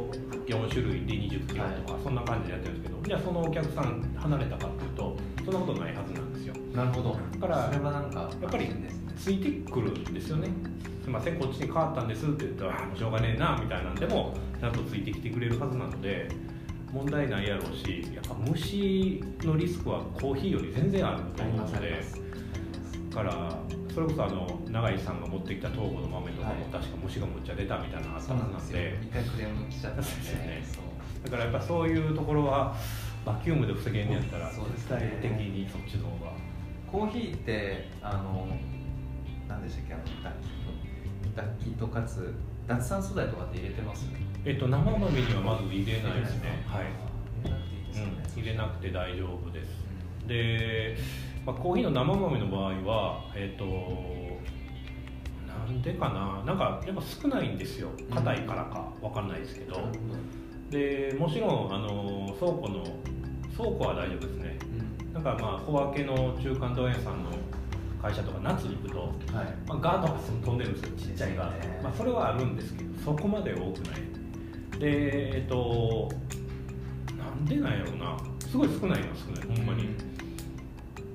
[0.46, 6.54] 4種類で20キロとか、そんな感じでやってるんですけどじゃあそのお客さん離れたかっていうとそんなことないはずなんですよ。
[6.74, 7.18] なるほど。
[7.40, 8.68] だからそれはなんかやっぱり
[9.16, 10.48] ついてくるんですよね
[11.06, 16.28] すいませんこっちに変わったんですって言ったらもうしょうがねえなみたいなんでもちゃんとついてきてくれるはずなので
[16.92, 22.02] 問題ないやろうしやっぱ虫のリスクはコーヒーより全然あると思うので
[23.10, 23.56] だから
[23.94, 26.62] それこそあの永井さんが持ってきた東郷の豆とかもはい。
[26.72, 30.64] 確か虫がむっちゃ出たみたいなのあったなんで一回クレーム来ちゃったんですよね。
[31.22, 32.74] だからやっぱそういうところは
[33.24, 34.66] バキュームで防げんやったら絶ね。
[34.88, 36.32] 対的にそっちの方が。
[36.90, 38.48] コーヒーってあの
[39.48, 40.02] 何でしたっけあの
[41.36, 42.34] 脱気脱気とかつ
[42.66, 44.06] 脱酸素剤とかって入れてます？
[44.44, 46.64] えっと生豆にはまず入れないですね。
[46.66, 46.86] はい。
[48.34, 48.98] 入れなくていいで
[49.64, 49.84] す
[50.22, 50.96] うん、です。
[50.96, 50.96] で、
[51.44, 53.64] まあ、コーヒーの生豆の場合はえっ、と
[55.46, 56.42] なんでかな？
[56.44, 57.90] なんかやっぱ少ないんですよ。
[58.10, 58.92] 硬いからか。
[59.00, 59.76] わかんないですけど、
[60.70, 62.84] でもちろんあの倉庫の
[63.56, 64.58] 倉庫は大丈夫ですね。
[65.04, 65.14] うん。
[65.14, 67.30] なんかまあ小分けの中間問屋さんの
[68.00, 69.10] 会社とか夏に行くと、はい。
[69.66, 71.80] まあ、ガードが飛んでるんですよちっちゃいガード、ね。
[71.82, 74.00] まあ、それはあるんですけどそこまで多くない。
[74.78, 76.10] でえっと
[77.16, 78.16] なんでなんやろうな。
[78.48, 79.56] すごい少ないのは少ない。
[79.56, 79.88] ほんまに、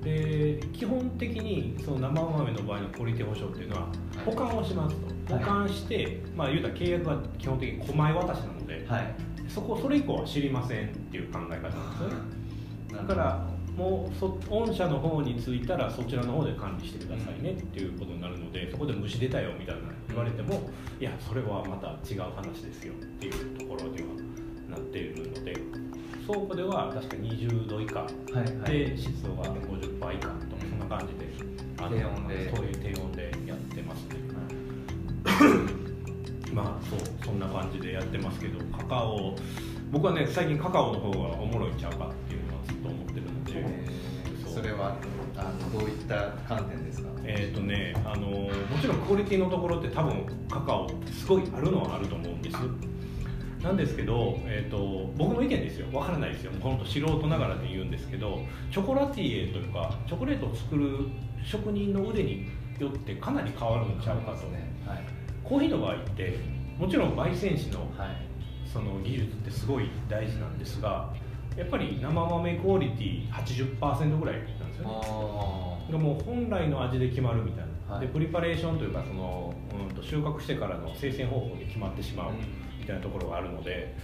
[0.02, 3.88] で基本的にその生豆の場合のクオリティ保証っていうのは
[4.24, 9.14] 保管をしますと、保管して、まあ言うたら契約は基本的に狛江渡しなのではい。
[9.48, 12.14] そこそれ以降は知りませんっていう考え方なんですよね。
[12.96, 24.08] だからもうそ御社の方に着いたらそちらの方で管理してくださいねっていうことになるのでそこで虫出たよみたいな言われてもいやそれはまた違う話ですよっていうところには
[24.70, 25.56] なっているので
[26.26, 28.06] 倉庫では確か20度以下
[28.66, 31.90] で湿度が50%以下とかそんな感じであの
[32.54, 34.22] そういう低温でやってますね。
[36.52, 39.34] まあそうそんな感じでやってますけどカカオ。
[39.90, 43.22] 僕はね最近カカオの方がおもろいんちゃうかっていうのはずっと思ってる
[43.60, 44.54] ので、えーそう。
[44.54, 44.96] それは
[45.36, 47.08] あのどういった観点ですか？
[47.24, 52.56] えっ、とねあのもちろんクオリティのところって多分カカオってすごいあるのはあると思うんです。
[53.62, 55.86] なんですけど、えー、と僕の意見ですよ。
[55.92, 56.52] わからないですよ。
[56.60, 61.08] 本当素人ながらで言うんですけどチョコラティエというかチョコレートを作る
[61.44, 65.02] 職人の腕によってかなり変わるんちゃうかと、ねはい。
[65.44, 66.36] コーヒーの場合って
[66.78, 68.16] もちろん焙煎師のはい。
[68.72, 71.12] その技術ってすごい大事なんですが
[71.56, 75.00] やっぱり生豆クオリティ80%ぐらいなんですよね。
[75.04, 75.62] あ
[75.92, 78.06] がもう本来の味で決まるみたいな、はい。
[78.06, 79.54] でプリパレーションというかその、
[79.88, 82.32] うん、と収穫してからの生鮮方法で決まってしまう
[82.80, 83.94] みたいなところがあるので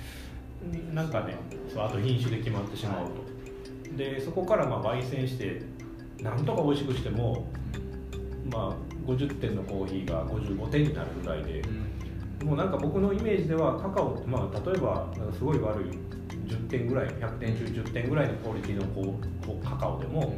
[0.92, 1.36] なんかね
[1.72, 5.62] そうあと品種で決まってしまうと、でそこからまあ焙煎して
[6.22, 7.46] なんとか美味しくしても、
[8.50, 11.62] まあ、50点のコーヒーが55点になるぐらいで
[12.44, 16.07] もうなんか僕のイメージではカカオって、まあ、例えばすごい悪い
[16.48, 20.34] 10点ぐらい100点中10点ぐらいのクオリティのこうこうカカオでも、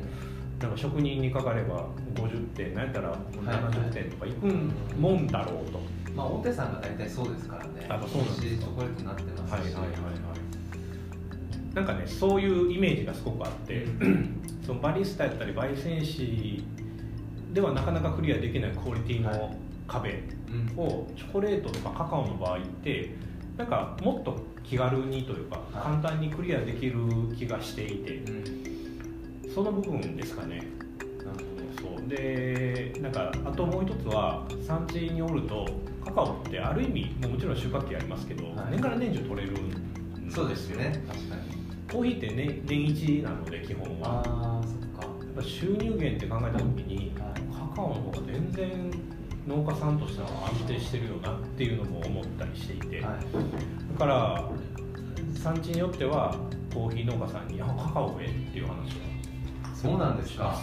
[0.60, 4.46] なんか職人にかかれば50点なんやったら70点とかいく
[4.98, 5.80] もんだろうと。
[6.14, 7.86] まあ大手さんが大体そうですからね。
[7.88, 9.74] あそうなんですチョコレートになってますし。
[11.74, 13.86] なんかねそういうイメージがすごくあって、
[14.66, 16.64] そのバリスタやったり焙煎士
[17.52, 19.54] ではなかなかクリアできないクオリティの
[19.86, 23.10] 壁うんをチョコレートとかカカオの場合って
[23.60, 25.82] なんかもっと気軽にというか、はい。
[25.82, 26.94] 簡単にクリアできる
[27.36, 28.16] 気がしていて。
[28.16, 29.54] うん。
[29.54, 30.62] その部分ですかね。
[31.78, 32.08] そう。
[32.08, 35.66] でなんかあともう一つは産地におると
[36.02, 38.70] カカオってある意味もうもちろん収穫期ありますけど、はい。
[38.70, 39.54] 年から年中取れる
[40.30, 41.04] そうですよね。
[41.06, 41.42] 確かに。
[41.92, 44.22] コーヒーって年年一なので基本は。
[44.24, 45.06] ああそっか。
[45.26, 48.90] やっぱ収入源って考えた時にカカオの方が全然
[49.50, 53.20] 農家さんとしては安定してるよなっていうのも思ったりしていて、はい。
[53.92, 54.48] だから
[55.34, 56.34] 産地によっては
[56.72, 59.10] コーヒー農家さんに「あカカオへ」っていう話は
[59.74, 60.56] そうなんですか。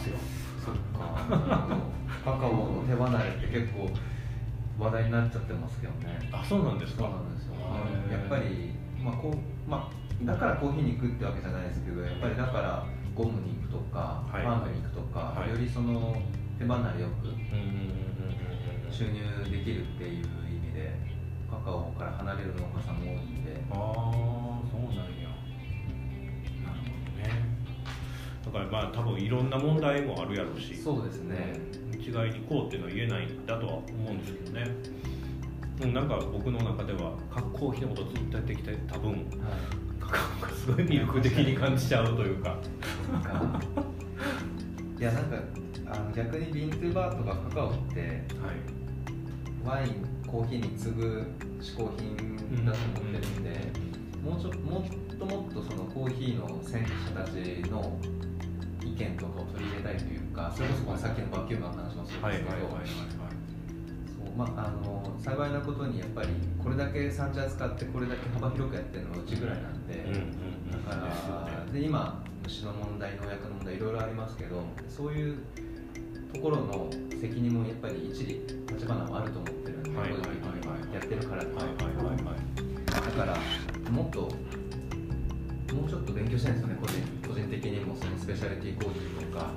[0.64, 1.78] そっか。
[2.24, 3.90] カカオの手離れって結構
[4.80, 6.30] 話題になっちゃってますけどね。
[6.32, 7.04] あそうなんですか。
[7.04, 7.56] そうなんですよ。
[8.12, 8.72] やっぱり、
[9.04, 14.44] まあこうまあ、だからコーヒーに行くってわけじゃないですけどやっぱりだからゴムに行くとか、はい。
[14.46, 15.50] パンに行くとか、はい。
[15.50, 16.16] よりその
[16.58, 17.97] 手離れよくうん
[18.98, 19.20] 収入
[19.52, 20.92] できるっていう意味で
[21.48, 23.64] カカオから離れる農家さんも多いんで。
[23.70, 23.78] ああ
[24.72, 25.04] そうなんや。
[26.66, 27.30] なるほどね。
[28.44, 31.60] だからまあ多分いろんな問題もあるやろうしそうですね。
[31.94, 34.66] 一概にこうっていうのは言えないんだとは思うんですけどね。
[35.84, 37.12] うんなんか僕の中では
[37.54, 39.22] コーヒーのことをずっとやってきて多分はい。
[40.00, 42.58] カカオがすごい魅力的に感じちゃうというか。
[45.00, 45.38] いやなんか
[45.86, 48.78] あの逆にビントゥーバーとかカカオってはい
[49.68, 51.26] ワインコーヒーに次ぐ
[51.60, 52.16] 嗜好品
[52.66, 53.52] だと思ってるんで、
[54.24, 58.00] もうちょもっともっとそのコーヒーの先駆者たちの
[58.82, 62.70] 意見とかを取り入れたいというかそれこそさっきのバキュームの話もそうですけど、
[64.38, 66.30] まあ、あの幸いなことにやっぱり
[66.64, 70.72] これだけ産地扱ってこれだけ幅広くやってるのはうちぐらいなんで、うんうんうん。
[70.72, 75.40] だからで今虫の問題農薬の問題いろいろありますけどそういう
[76.34, 80.20] ところの責任もやっぱり一理立花はあると思ってるんで、はいはい
[80.94, 81.68] やってるからってはい
[83.18, 84.22] だからもっと
[85.74, 89.52] もうちょっと勉強したいんですよね個人個人的にもそのスペシャリティコーヒーとか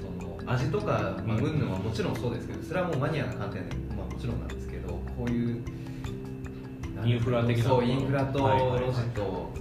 [0.00, 5.64] その味とか、まあ、うんうんぬんはもちろんそうですけどそれはもうマニアな観点で、まあ、もちろんなんですけどこういう
[7.04, 9.52] インフラ的なそうインフラとロジと、も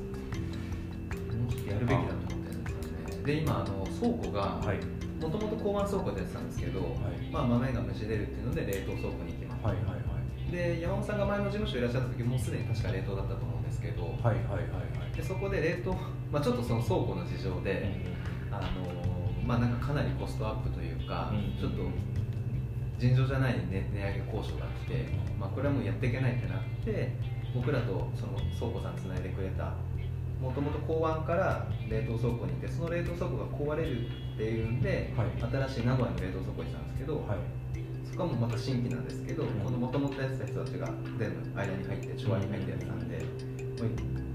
[1.50, 3.24] うちょっとやるべきだと思ってるんですよね。
[3.26, 7.30] で今あの倉庫がはいもともと交番倉庫でやってたんですけど、はい。
[7.32, 10.18] まあ、豆が虫出るっていうので冷凍倉庫に行きました、はいはいは
[10.50, 10.52] い。
[10.52, 15.16] で山本さんが前の事務所いらっしゃった時もうすでに確か冷凍だったと思うんですけど、はいはいはいはい。
[15.16, 15.94] でそこで冷凍、
[16.34, 17.86] まあ、ちょっとその倉庫の事情で、
[18.50, 18.90] あの
[19.46, 21.86] まあ、なんかかなりコストアップというか、うんちょっと
[22.98, 27.12] 尋常じゃない値値上げ交渉が来て、まあ、これはもうやっていけないってなって
[27.56, 29.74] 僕らとその倉庫さんつないでくれた
[30.40, 34.08] もともと港湾から冷凍倉庫にいてその冷凍倉庫が壊れる
[34.42, 35.28] っていうんで、はい。
[35.70, 37.38] 新しい名古屋の冷凍倉庫にしたんですけど、はい。
[38.10, 43.90] そこはもうまた新規なんですけど、うんこのもともとやってた人たちが全部間に入って調和に入ってやってたんで、もう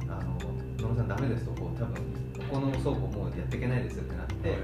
[0.08, 0.38] あの
[0.78, 1.94] 野村さんダメですとこう多分
[2.38, 4.56] ここの倉庫もうやっていけないですよってなって、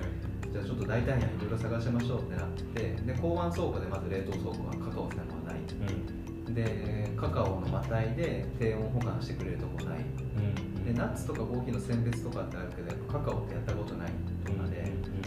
[0.52, 5.60] じゃあちょっと代替案いろいろ探しましょうってなってで港湾倉庫でまず冷凍倉庫がカカオ専門はない。
[6.46, 6.54] うん。
[6.54, 9.98] でカカオのまたいで低温保管してくれるとこない。
[9.98, 10.84] うん。
[10.84, 14.10] でナッツとかコーヒーの選別とかってあるけどやっぱカカオってやったことない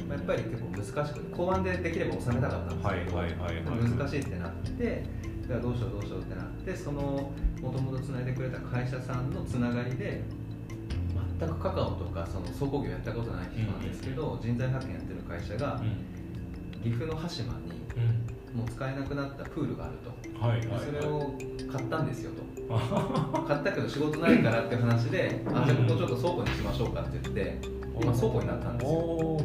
[0.10, 5.04] やっぱり結構難しくて港湾でできれば収めたかったんですけど、はいはい難しいってなって
[5.48, 10.24] じゃあどうしようどうしようってなってそのもともとつないでくれた会社さんのつながりで
[11.39, 16.15] 全くカカオとかその倉庫業やったことない人なんですけど、人材派遣やってる会社がうん。
[16.82, 17.60] 岐阜の羽島に
[17.96, 18.60] うん。
[18.60, 20.39] もう使えなくなったプールがあると。
[20.39, 20.80] はいはいはい。
[20.86, 21.34] それを
[21.70, 22.46] 買ったんですよと。
[23.46, 27.60] 買ったけど仕事ないからって話で、あじゃあここちょっと倉庫にしましょうかって言って
[28.01, 29.38] 今倉庫になったんですよ。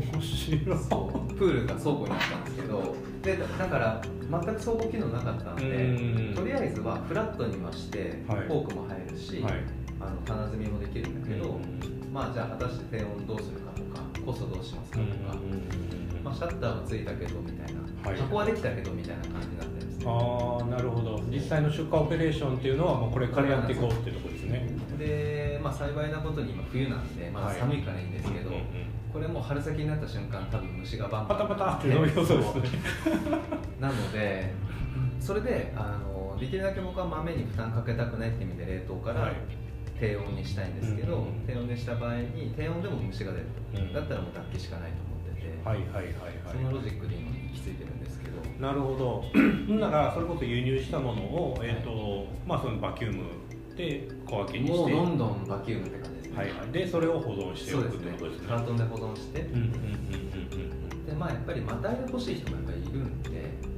[1.39, 6.35] プールが倉庫になったんですけどでだだから全く倉庫機能なかったんでうん。
[6.35, 8.47] とりあえずはフラットにはして、はい。
[8.47, 9.53] フォークも入るし、はい。
[10.01, 12.13] あの棚積みもできるんだけど、うん。
[12.13, 15.37] まあじゃあ果たして低温どうするかとかコストどうしますかとか、
[16.25, 18.21] まあ、シャッターはついたけどみたいな、はい。
[18.21, 20.05] 箱はできたけどみたいな感じになってるんですね。
[20.07, 21.23] ああなるほど。
[21.29, 24.30] 実際の出荷オペレーションっていうのはもうこれからやっていこうっていうところ
[25.71, 28.51] まあ、幸いなことに今冬なんでまだ寒いからいいんですけど、
[29.13, 32.79] これもう春先になった瞬間多分虫がバンバンパタパタって伸びそうですね。
[33.79, 34.53] なので
[35.21, 39.33] それであのできるだけ僕は豆に負担かけたくないって意味で冷凍からはい。
[40.01, 41.47] 低温にしたいんですけど、うんうんうん。
[41.47, 43.93] 低温にした場合に低温でも虫が出ると、うん。
[43.93, 48.41] だったらもう脱気しかないと思ってて、はいはいはいそのロはジックで今行き着いてるんですけど。
[48.41, 49.25] いなるほど。
[49.77, 53.25] ならそれこそ輸入したものを、えーとまあ、そのバキューム
[53.81, 58.49] で小分けにしてもうどんどんバキュームって感じですね、はいはい、でそれを保存しておくってことですね。
[58.49, 63.31] カートンで保存して、でまあやっぱりまたいで欲しい人もやっぱりいるんで。
[63.65, 63.71] うん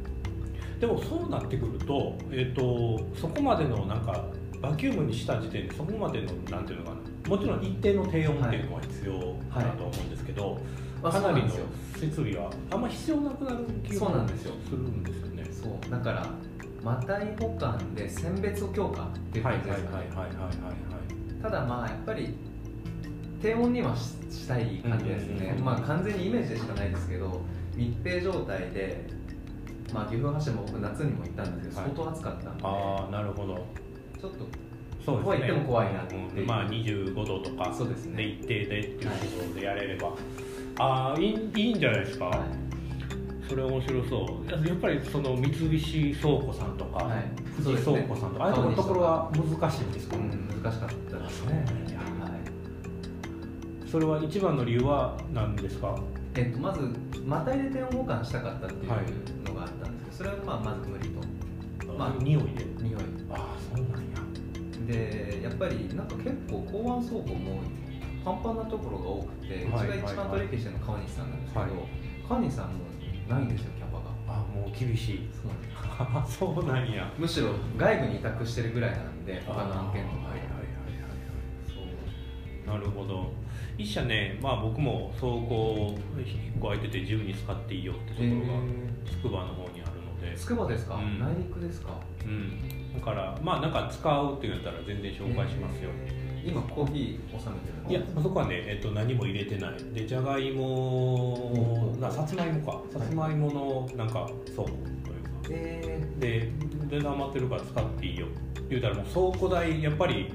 [0.83, 4.25] でもそうなってくると,、えー、とそこまでのなんか
[4.61, 7.31] バキュームにした時点でそこまでのなんていうのかな。
[7.31, 9.13] もちろん一定の低温っていうのは必要
[9.55, 10.61] かなと思うんですけど、
[11.01, 11.51] まあかなりの
[11.95, 14.55] 設備はあんま必要なくなる気がそうなんですよ。
[14.69, 15.45] するんですよね。
[15.53, 15.91] そう。
[15.91, 16.27] だから
[16.83, 20.01] またい保管で選別強化っていうはい感じですか
[21.43, 22.35] ただまあやっぱり
[23.41, 27.43] 低温にはししたい感じですね、まあ完全にイメージでしかないですけど
[27.77, 29.05] 密閉状態で
[29.93, 31.91] まあ岐阜羽島僕夏にも行ったんですけど、はい。
[31.91, 32.65] 相当暑かったんで。
[32.65, 33.67] ああなるほど
[34.21, 34.47] ちょっと
[35.05, 38.17] そうですねとは言っても怖いなっていううんまあ25度とかそうですね。
[38.17, 40.15] で一定でっていうところでやれれば、
[40.79, 42.72] ああいいいいんじゃないですか、はい
[43.49, 44.51] それ面白そう。
[44.51, 47.25] やっぱりその三菱倉庫さんとか、はい。
[47.63, 51.65] 富士倉庫さんとか、ああいうところは難しいんですか、うん難しかったですね。
[52.21, 53.89] はい。
[53.89, 55.95] それは一番の理由は何ですか？
[56.35, 56.81] えっと、まず
[57.27, 58.91] また入れ低温保管したかったっていう
[59.49, 61.93] のがあったんですけど、それはまあまず無理と。
[61.93, 62.65] まあ匂いで？
[62.83, 63.01] 匂い。
[63.31, 64.07] ああそうなんや。
[64.87, 67.61] でやっぱりなんか結構港湾倉庫も
[68.25, 71.73] パンパンなところが多くて、はいうちが一番取引してるの川西さんなんですけど、はい。
[72.29, 72.82] 川西さんも
[73.29, 74.05] ないんですよキャパが。
[74.29, 75.29] あもう厳しい。
[75.33, 77.11] そうなんです そうなんや。
[77.19, 80.29] むしろ外部に委託してるぐらいなんで他の案件とか。
[80.29, 80.49] はいはい
[81.67, 82.81] そうはいはい。
[82.81, 83.33] なるほど。
[83.79, 88.63] 一社ねまあ僕も倉庫1個空いてて自由に使っていいよってところが
[89.11, 90.37] つくばの方にあるので。
[90.37, 91.19] つくばですか、うん。
[91.19, 91.95] 内陸ですか？
[92.25, 92.95] うん。
[92.95, 95.91] だからまあなんか使うって言ったら全然紹介しますよ、
[96.45, 97.91] 今コーヒー収めてるの？
[97.91, 99.75] いやそこはね、えっと、何も入れてない。
[99.95, 102.99] でじゃがいもなさつまいもか。
[102.99, 104.73] さつまいものなんか倉庫という。
[104.73, 104.81] か
[105.51, 106.53] えで
[106.91, 108.27] 全然余ってるから使っていいよ。
[108.69, 110.33] 言うたらもう倉庫代やっぱり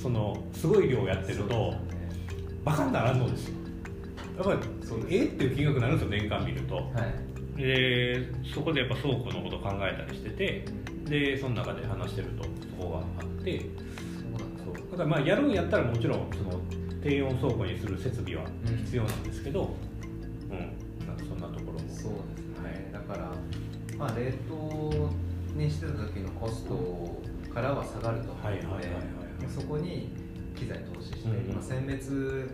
[0.00, 1.74] そのすごい量やってると
[2.64, 3.54] バカにならんのですよ。
[4.36, 4.58] やっぱり
[5.16, 6.76] えっていう金額になるんですよ年間見ると。
[6.76, 7.62] ーはい。
[7.62, 10.64] でそこでやっぱ倉庫のこと考えたりしてて
[11.06, 13.66] でその中で話してるとそこがあって
[14.98, 16.60] なんですそうだからまあやるんやったらもちろんその
[17.02, 18.44] 低温倉庫にする設備は
[18.84, 19.74] 必要なんですけど、
[20.50, 21.06] うん。
[21.06, 21.78] なんかそんなところも。
[21.88, 23.32] そうですね、だから、
[23.96, 25.10] まあ、冷凍
[25.54, 27.20] にしてた時のコスト
[27.52, 29.08] からは下がると思うので、はいはいはいはい
[29.48, 30.10] そこに
[30.56, 32.50] 機材投資して、うん今選別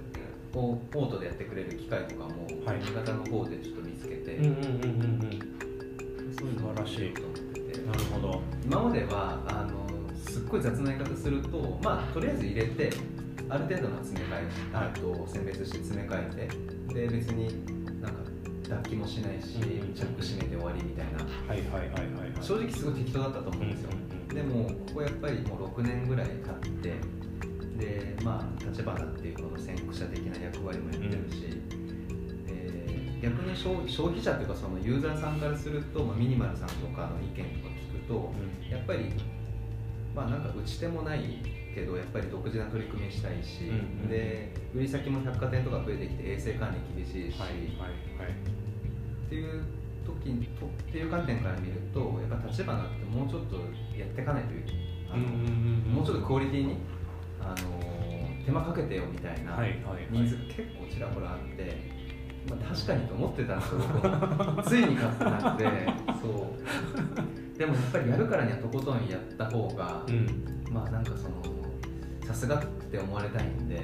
[0.54, 2.80] をオートでやってくれる機械とかも、はい。
[2.80, 6.34] 新潟の方でちょっと見つけて、うんうんうんうんうん。
[6.38, 7.14] そういうの素晴らしい。
[7.14, 7.86] と思ってて。
[7.86, 8.42] なるほど。
[8.64, 9.93] 今まではあの
[10.34, 12.90] すっごい雑な言い方すると、まあ、とりあえず入れて
[13.48, 16.48] ある程度の詰め替えあと選別して詰め替え
[16.88, 18.18] てで別になんか
[18.68, 21.22] 脱気もしないし、うんチャック閉めて終わりみたいな。
[21.22, 22.42] はいはいはいはいはい。
[22.42, 24.74] 正直すごい適当だったと思うんですよ、うんうんうん。
[24.74, 26.98] でもここやっぱりもう6年ぐらい経って
[27.78, 31.62] でまあ立花っていうこの先駆者的な役割もやってるし、
[32.44, 38.32] で逆に消消費者というかそのユーザーさんからすると、まあ、ミニマルさんとかの意見とか聞くと
[38.68, 39.12] やっぱり
[40.14, 41.20] まあなんか打ち手もない
[41.74, 47.58] けどやっぱり独自な取り組みしたいし、うんうんで売り先も百貨店とか増えてきて衛生管理厳しいし、はいはい
[48.18, 48.32] はい。
[49.26, 49.62] っていう
[50.04, 53.56] 時にとっていう観点から見るとやっぱ立花ってもうちょっと
[53.96, 54.58] やっていかないとい
[55.10, 56.76] あの、もうちょっとクオリティに
[57.40, 58.04] あの
[58.44, 59.56] 手間かけてよみたいな
[60.10, 61.76] ニーズが結構ちらほらあって、
[62.50, 65.64] まあ、確かにと思ってたんですよ僕もついに買ってなくて
[66.20, 70.44] そうでもやっぱりやるからにはとことんやった方が、うん。
[70.72, 71.42] まあなんかその
[72.26, 73.76] さすがって思われたいんで、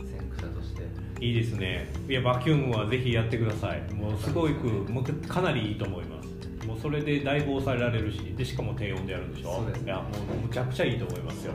[0.00, 0.82] 先駆者として。
[1.24, 1.88] いいですね。
[2.08, 3.94] いやバキュームはぜひやってください。
[3.94, 6.66] もうすごくもうかなりいいと思います。
[6.66, 9.56] もうそれでだいぶ抑えられるしでしかも低温でやるんでしょ？
[9.56, 10.02] そうですいやも
[10.42, 11.52] うむちゃくちゃいいと思いますよ。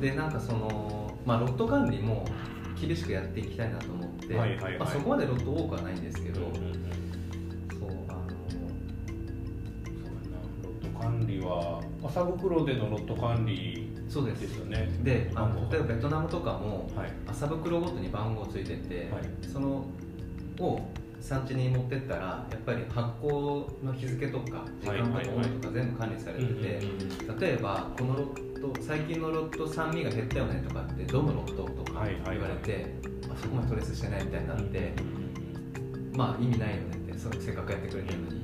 [0.00, 2.26] でなんかその、まあ、ロット管理も
[2.78, 4.78] 厳しくやっていきたいなと思って、はいはいはい。
[4.78, 6.52] まあ、そこまでロット多くはないんですけど、うん
[11.02, 14.42] 管理は麻袋でのロット管理そうです。
[14.42, 14.88] ですよね。
[15.02, 17.12] であの例えばベトナムとかもはい。
[17.26, 19.22] 麻袋ごとに番号ついてて、はい。
[19.52, 19.84] その
[20.60, 20.80] を
[21.20, 26.80] 産地に持ってったらやっぱり発行の日付とか時間とか温度とか全部管理されてて、
[27.40, 32.94] 例えばこのロット最近のロット酸味が減ったよねとかってどのロットとか言われて、
[33.32, 34.92] あそこまでトレースしてないみたいになって、
[36.12, 38.41] まあ意味ないよねってそせっかくやってくれてるのに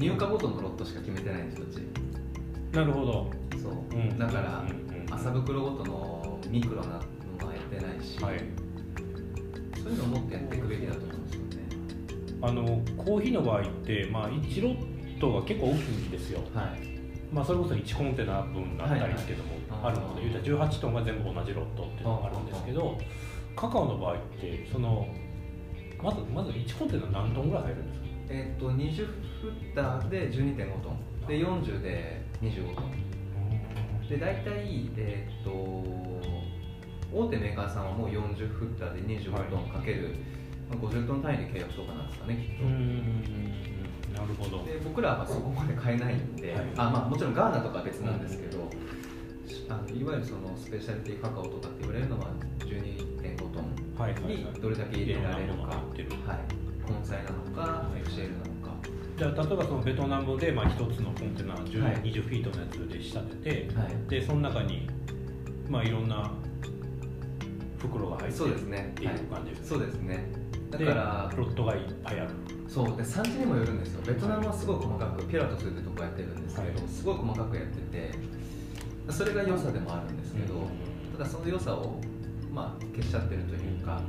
[0.00, 2.74] 入荷ごとのロットしか決めてないんですうち。
[2.74, 3.30] なるほど、
[3.60, 4.18] そう、うん。
[4.18, 5.14] だからうんうんうん。
[5.14, 7.02] 麻袋ごとのミクロな
[7.38, 8.38] のはやってないし、はい。
[9.82, 11.46] そういうのをもっとやっていくべきだと思うんですよね。
[12.40, 12.64] あの
[12.96, 16.80] コーヒーの場合って、まあ、1ロットが結構大きいんですよ、はい。
[17.30, 22.98] まあ、それこそ1コンテナ分だったりっていうのもあるので、はいはい言うたら18トンが全部同じロットっていうのがあるんですけど、
[23.54, 25.06] カカオの場合ってその
[26.02, 27.99] まずまず1コンテナ何トンぐらい入るんですか？
[28.30, 31.26] えっ、と20フッターで12.5トン。
[31.26, 34.08] で40で25トン。
[34.08, 35.50] で大体えっ、と
[37.12, 40.14] 大手メーカーさんはもう40フッターで25トンかける、
[40.68, 44.64] まあ50トン単位で契約とかなんですかねきっと、なるほど。
[44.64, 46.64] で僕らはそこまで買えないんで、はい。
[46.76, 48.70] あまあ、もちろんガーナとかは別なんですけど、
[49.68, 52.28] あのいわゆるそのスペシャリティカカオとかって言われるのは
[52.60, 54.34] 12.5トンはいはいはい。
[54.36, 61.94] にどれだけ入れられるか、はい、根菜なのか、はい FCL なのか、じゃあ例えばそのベトナムで、まあ、1つのコンテナ10、はい。
[61.96, 64.88] 20フィートのやつで仕立ててはい、でその中に、
[65.68, 66.30] まあ、いろんな
[67.78, 68.92] 袋が入ってそうるですね。
[68.92, 69.66] っていう感じですね。
[69.66, 70.24] そうですね。
[70.70, 72.30] だでからロットがいっぱいある。
[72.68, 72.96] そう。
[72.96, 74.02] で産地にもよるんですよ。
[74.06, 76.88] ベトナムはすごい細かくピラトスってとこやってるんですけど、はい。
[76.88, 78.14] すごい細かくやってて
[79.10, 80.68] それが良さでもあるんですけど、
[81.16, 82.00] ただその良さを、
[82.52, 84.00] まあ、消しちゃってるというか、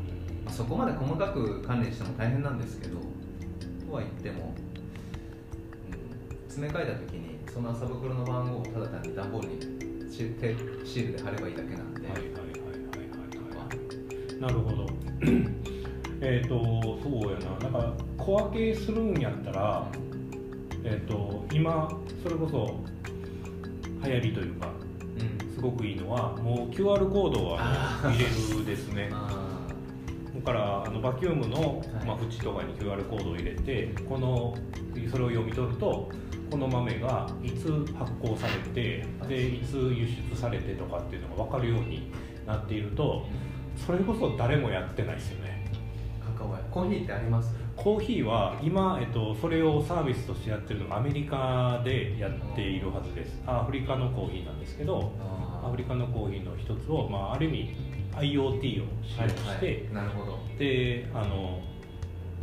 [0.46, 2.98] まあそこまで細かく管理しても大変なんですけど
[3.88, 4.54] とは言っても、
[5.90, 9.82] うん、詰め替えた時にその麻袋の番号をただ単に段ボールに
[10.12, 12.52] シールで貼ればいいだけなんで、はいはいはいはい
[14.42, 14.88] なるほど
[16.22, 16.60] えっと
[17.04, 19.88] そうやななんか小分けするんやったら
[20.84, 21.90] えっ、と今
[22.24, 22.80] それこそ
[24.04, 24.70] 流行りというか
[25.20, 29.12] うんすごくいいのはもう QR コードをあのあー入れるですね
[30.42, 32.06] からあのバキュームの、はい。
[32.06, 34.56] まあ、縁とかに QR コードを入れてこの
[35.10, 36.10] それを読み取ると
[36.50, 42.12] この豆がいつ発酵されてでいつ輸出されてとかっていうのが分かるように
[42.46, 43.26] なっていると
[43.86, 45.66] それこそ誰もやってないですよね。
[46.22, 47.56] ーカカオやコーヒーってあります？
[47.78, 53.42] コーヒーは今、えっと、それをサービスとしてやってるのがアメリカでやっているはずです。
[53.48, 55.14] アフリカのコーヒーなんですけど
[55.64, 57.76] アフリカのコーヒーの一つを、まあ、ある意味
[58.14, 60.40] IoT を使用して、はいはい、なるほど。
[60.58, 61.62] であの、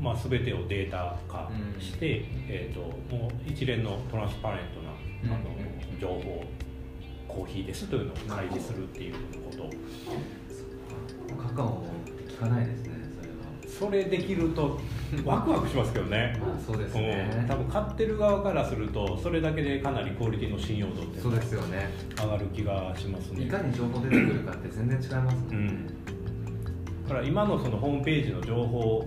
[0.01, 2.81] まあ、全てをデータ化して、えー、と
[3.15, 6.45] もう一連のトランスパレントなあの、うん情報
[7.27, 9.69] コーヒーですというのを開示するっていうこと。
[11.37, 11.85] カカオ
[12.29, 12.98] 聞かないですね
[13.79, 14.81] それできると
[15.25, 16.37] ワクワクしますけどね。
[16.41, 17.03] まあそうですうん。
[17.03, 21.89] ね多分買ってる側からするとそれだけでかなりクオリティの信用度ってそうですよね。
[22.17, 23.45] 上がる気がしますね。
[23.45, 25.87] いかに情報出てくるかって全然違いますもうんね、ん。
[27.07, 28.99] だから今のそのホームページの情報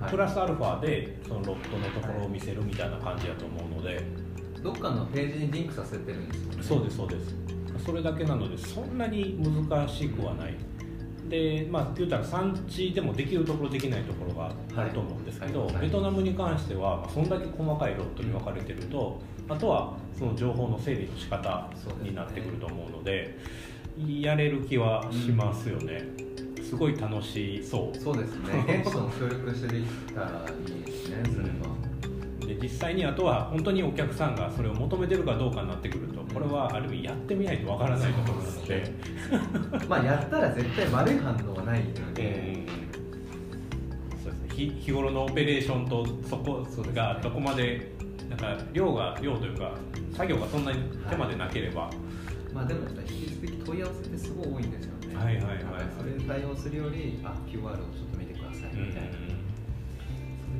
[0.00, 0.10] はい。
[0.10, 4.00] プラスアルファでそのロットのところを見せるみたいな感じだと思うので、
[4.62, 6.62] どっかのページにリンクさせてるんですよね。
[6.62, 7.34] そうですそうです。
[7.84, 10.54] それだけなのでそんなに難しくはない
[11.28, 21.70] でまあ言うたら産地でもできるところできないところがあると思うんですけど、はいはいベトナムに関しては、まあ、そんだけ細かいロットに分かれてると、あとはその情報の整理の仕方
[22.02, 23.38] になってくると思うので
[24.20, 26.02] やれる気はしますよね、
[26.62, 27.98] すごい楽しそう。
[27.98, 28.82] そうですね。
[28.82, 31.77] 現地とも協力してできたらいいですねそれは、で
[32.60, 38.92] 実際にあとは本当にお客さんがそれを求めてるかどうかになってくるとこれはある意味やってみないとわからないところなので。
[39.88, 42.66] まあやったら絶対悪い反応はないので、え
[44.22, 44.48] そうですね。
[44.48, 47.92] 日日頃のオペレーションとそこがどこまで
[48.28, 49.72] なんか量が量というか
[50.12, 51.90] 作業がそんなに手間でなければ、
[52.52, 55.14] まあでも引き続き問い合わせってすごい多いんですよね。
[55.14, 55.54] はいはいはい。
[55.54, 59.20] はいそれに対応するよりあ QR をちょっと見てくださいみたいな、そ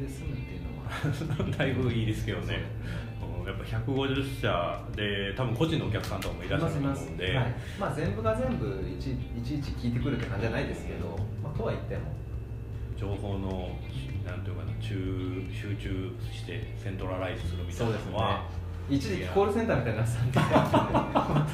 [0.01, 0.58] れで済むって
[1.57, 2.57] だいぶいいですけどね。
[3.03, 3.09] うん
[3.49, 12.13] やっぱ150社で多分個人のお客さんとかもいらっしゃると思うんで、はい、まあ全部が全部いちいちいち聞いてくるって感じじゃないですけど、まあ、とは言っても。
[12.95, 13.71] 情報の
[14.27, 18.45] なんていうかな中集中してセントラライズするみたいなのは、
[18.91, 20.41] 一時期コールセンターみたいになってたんで。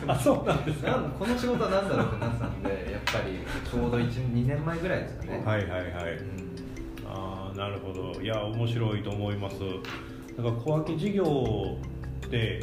[0.08, 0.92] あそうなんですか。
[1.18, 3.38] この仕事は何だろうってなってたんでやっぱり
[3.70, 6.43] ちょうど2年前ぐらいですかね、はいはいはい、うん
[7.14, 8.20] ああなるほど。
[8.20, 9.58] いや面白いと思います。
[10.36, 11.78] だから小分け事業
[12.26, 12.60] って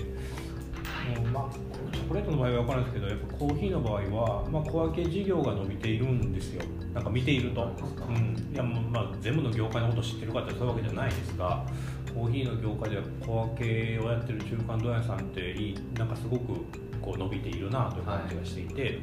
[1.16, 1.54] もうまあ
[1.93, 6.64] チョコレートの場合は分かるんですけどやっぱコーヒーの場合は、まあ、小分け事業が伸びているんですよ。
[6.93, 7.72] なんか見ていると、
[8.10, 11.66] うん、いやまあ全部の業界のこと知ってるかってそういうわけじゃないですが
[12.14, 16.54] コーヒーの業界では小分けをやってる中間問屋さんっていいなんかすごく
[17.02, 18.99] こう伸びているなという感じがしていて、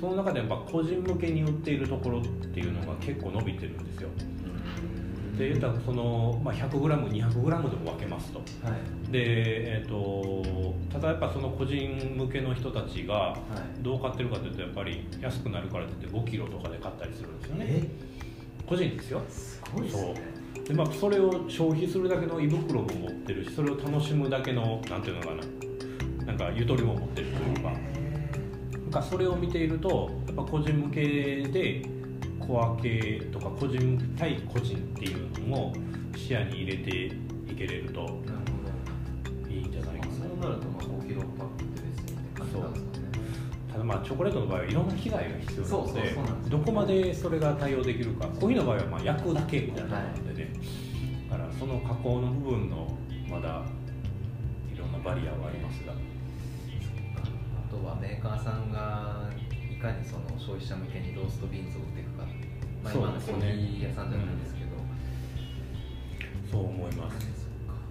[0.00, 4.08] その中でやっぱ個人向けに売っているところっていうのが結構伸びてるんですよ
[5.38, 8.38] で言ったらその、まあ、100g200g でも分けますと。
[8.38, 9.12] はい。
[9.12, 13.38] で、えー、とただやっぱその個人向けの人たちがは
[13.78, 13.82] い。
[13.82, 17.66] どう買ってるかというとやっぱり安くなるからって言って5キロとかで買ったりするんですよね。
[17.68, 17.88] え？
[18.66, 19.22] 個人ですよ。
[19.28, 20.14] すごいですね。
[20.66, 26.26] で、まあ、それを消費するだけの胃袋も持ってるしそれを楽しむだけのなんていうのかな。
[26.26, 27.72] なんかゆとりも持ってるというか。
[28.72, 31.02] なんかそれを見ているとやっぱ個人向け
[31.48, 31.93] で
[32.46, 35.72] 小分けとか個人対個人っていうのも
[36.16, 38.20] 視野に入れていけれると
[39.48, 40.12] いいんじゃないかな。
[40.12, 42.02] どそうなるとまあ5キロパックです
[42.34, 42.50] かね
[43.72, 46.02] ただまあチョコレートの場合はいろんな機材が必要なのそうそう
[46.44, 50.52] でどこまでそれが対応できるかコーヒーの場合はまあ焼くだけみたいなのでね、
[51.30, 52.96] だからその加工の部分の
[53.28, 53.64] まだ
[54.72, 55.92] いろんなバリアはありますが。
[55.94, 59.28] あとはメーカーさんが
[59.68, 62.24] いかにその消費者向けにローストビーンズを売っていくか、
[62.84, 63.52] まあ、今のコーそうですね。
[63.56, 64.70] ヒー屋さんじゃないですけど、
[66.52, 67.34] そう思います。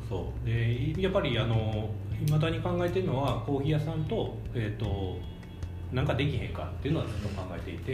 [0.08, 1.90] そうでやっぱりあの
[2.20, 5.18] 未だに考えてるのはコーヒー屋さんと,、えー、と
[5.92, 7.94] なんかできへんかっていうのはずっと考えていて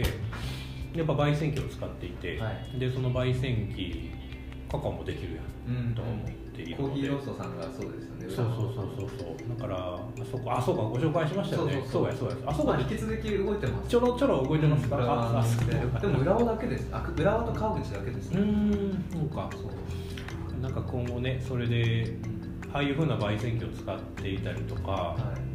[0.94, 2.78] やっぱ焙煎機を使っていて、はい。
[2.78, 4.10] でその焙煎機
[4.70, 6.16] カカオもできるやうんんと思っ
[6.54, 9.58] ているコーので、ヒーローストさんがそうですよねそうそうそうそうそう。
[9.58, 10.00] だからあ
[10.30, 11.82] そこあそうかご紹介しましたよね。
[11.90, 12.30] そうやそう。
[12.30, 13.88] やあそこ引き続き動いてます。
[13.88, 16.88] ちょろちょろ動いてますか、浦和ああそうででも浦和だけです。
[16.92, 19.04] あ浦和と川口だけですうーん。
[19.12, 19.50] そうか。
[19.52, 20.60] そう。
[20.60, 22.14] なんか今後ねそれで
[22.72, 25.50] ああいうふうな焙煎機を使っていたりとか、はい。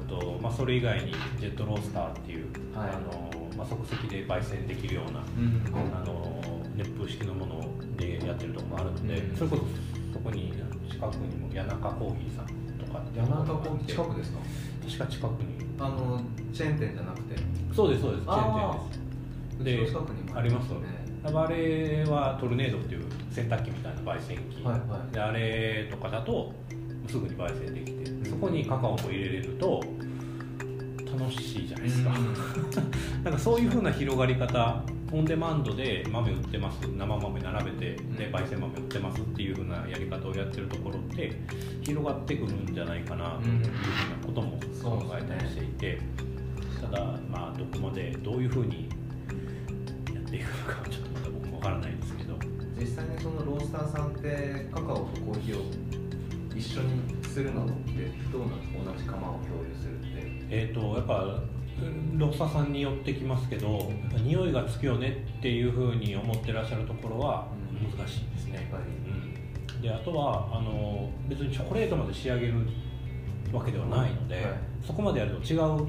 [0.00, 2.90] うんとまあ、それ以外にジェットロースターっていう、はい。
[2.90, 5.94] あのまあ、即席で焙煎できるような、うん。
[5.94, 6.40] あの
[6.76, 7.60] 熱風式のもの
[7.96, 9.36] でやってるところもあるので、うん。
[9.36, 9.62] それこそ
[10.12, 10.52] そこに
[10.88, 12.46] 近くにも谷中コーヒーさん
[12.78, 14.38] とかっていう山のがあって中コーヒー近くですか？
[14.86, 15.68] 確か近くに。
[15.80, 16.20] あの
[16.52, 17.36] チェーン店じゃなくて。
[17.74, 18.24] そうですそうです。
[18.24, 18.78] チェーンあ
[19.58, 19.90] 店です。
[19.90, 20.78] うちの近くにもありますね。
[21.22, 25.14] 多分あれはトルネードっていう洗濯機みたいな焙煎機、はいはい。
[25.14, 26.52] であれとかだと
[27.08, 28.24] すぐに焙煎できて、ん。
[28.24, 29.82] そこにカカオも入れれると
[31.18, 32.10] 楽しいじゃないですか、
[33.24, 34.82] なんかそういうふうな広がり方
[35.12, 36.86] オンデマンドで豆売ってます。
[36.86, 41.32] 生豆並べてで焙煎豆売ってますっていうふうなやり方をやってるところって
[41.82, 45.98] 広がってくるんじゃないかなというふうなことも考えたりしていて、
[46.80, 48.88] ただまあどこまでどういうふうに
[50.14, 52.36] やっていくのかはちょっとまだ僕もわからないですけど。
[52.78, 55.64] 実際にそのロースターさんってカカオとコーヒーを
[56.54, 57.74] 一緒にするのって
[58.30, 58.84] どうなんですか？
[58.84, 61.40] 同じ釜を共有するってえー、とやっぱ
[62.16, 63.92] ローサーさんによってきますけど
[64.24, 67.46] 匂いがつくよねっていうふうに思ってらっしゃるところは
[67.82, 67.98] うん。
[67.98, 68.70] 難しいですね、
[69.74, 72.54] うん、であとはあの別にチョコレートまで仕上げる
[73.52, 74.44] わけではないので、はい。
[74.86, 75.88] そこまでやると違う、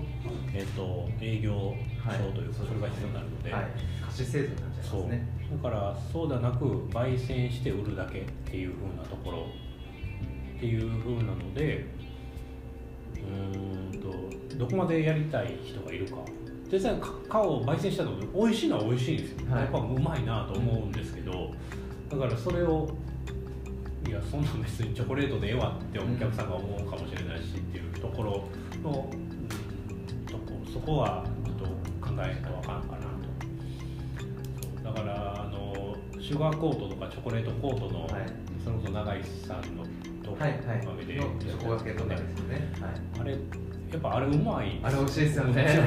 [0.54, 2.68] えー、と営業証というか、はい。
[2.70, 3.64] それが必要になるので、はい。
[4.06, 5.28] 貸し制度になっちゃいますね。
[5.52, 9.48] だからそうではなく焙煎して売るだけっていうふうなところ
[10.58, 11.86] っていうふうなので
[13.22, 13.96] う。
[13.96, 14.02] ーん
[14.50, 16.18] とどこまでやりたい人がいるか。
[16.18, 16.24] っ
[16.72, 16.96] 実際
[17.28, 19.62] カを焙煎したの美味しいのは美味しいんですよ、はい。
[19.64, 21.52] やっぱうまいなと思うんですけど
[22.10, 22.90] だからそれを
[24.08, 28.44] いやそんなん別にチョコレートでええわってお客さんが思うかもしれないしっていうところ
[28.84, 30.42] の、うん、とこ
[30.72, 31.66] そこはちょっと
[32.08, 33.00] 考えないとわからんかな
[34.84, 34.94] と。
[34.94, 38.12] だからあのシュガーコートとかチョコレートコートの、はい。
[38.64, 39.84] それこそ永井さんの
[40.36, 40.62] とはいはい。
[42.48, 43.38] ね、はい、あれや
[43.98, 44.80] っぱあれうまい。
[44.84, 45.80] あれ美味しいですよね。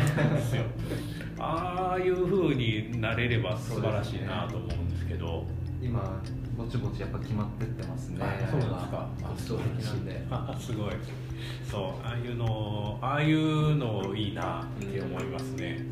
[1.38, 5.46] ああいう風になれれば素晴らしいなと思うんですけど。
[5.82, 6.22] 今
[6.56, 8.18] ぼちぼちやっぱ決まってってますね。
[8.20, 9.08] あそうなんですか。
[9.90, 10.26] なんで。
[10.30, 10.92] あすごい。
[11.68, 15.84] そうああいうのああいうのいいなって思いますね、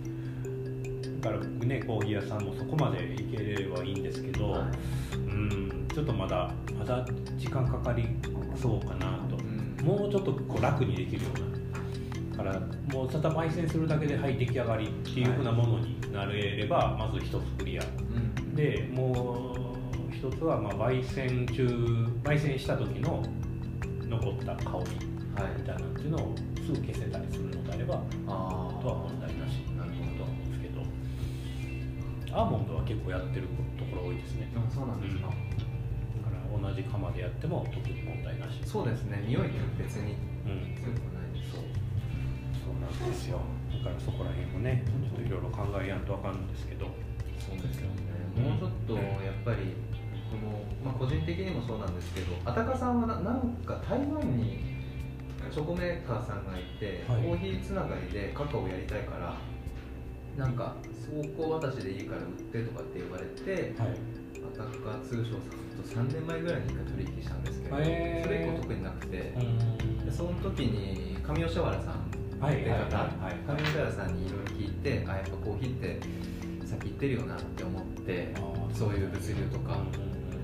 [1.20, 5.16] だからねコーヒー屋さんもそこまでいければいいんですけど、はい。
[5.16, 7.05] うんちょっとまだまだ
[7.36, 8.09] 時間かかり
[8.57, 9.36] そうかなと。
[9.36, 9.84] うん。
[9.84, 12.45] もうちょっとこう楽にできるような。
[12.45, 12.61] だから
[12.93, 17.82] もうただ焙煎するだけではい出来上がりっていうふうなものになれれば、まず一つクリア。
[17.82, 18.55] うん。
[18.55, 19.55] でも
[20.11, 21.66] う一つはまあ焙煎中
[22.22, 23.22] 焙煎した時の
[24.09, 24.84] 残った香りはい
[25.59, 26.34] みたいなっていうのを
[26.64, 27.95] すぐ消せたりするのであれば
[28.26, 29.61] ああとは問題なし。
[29.76, 30.16] なるほど。
[30.16, 30.80] とは思うんですけど。
[32.32, 34.53] アーモンドは結構やってるところ多いですね。
[34.55, 35.41] あそうなんですか、だから
[36.51, 38.61] 同じ釜でやっても特に問題なし。
[38.64, 39.22] そうですね。
[39.26, 40.74] 匂いって別にうん。
[40.74, 41.64] 強くないですそう
[42.64, 43.40] そうなんですよ。
[43.70, 46.86] だからそこら辺もねちょっといろいろ考えやんとわかるんですけど。
[47.38, 48.11] そうですよね。
[48.36, 49.74] もうちょっとやっぱり
[50.30, 54.61] この、まあ、個人的にもそうなんですけどあたかさんはななんか台湾に
[55.51, 57.22] チョコメーカーさんがいて、はい。
[57.22, 59.36] コーヒーつながりでカカオやりたいから
[60.36, 64.20] なんか走行私でいいから売ってとかって言われてはい
[64.55, 68.22] あたか通商さんと3年前ぐらいに一回取引したんですけど、へー。
[68.24, 70.05] それ以降特になくて、うん。
[70.05, 72.74] でその時に上吉原さんはいって方、
[73.55, 76.01] 上吉原さんにいろいろ聞いてあやっぱコーヒーって
[76.66, 78.34] さっき言ってるよなって思って
[78.72, 79.78] そういう物流とか、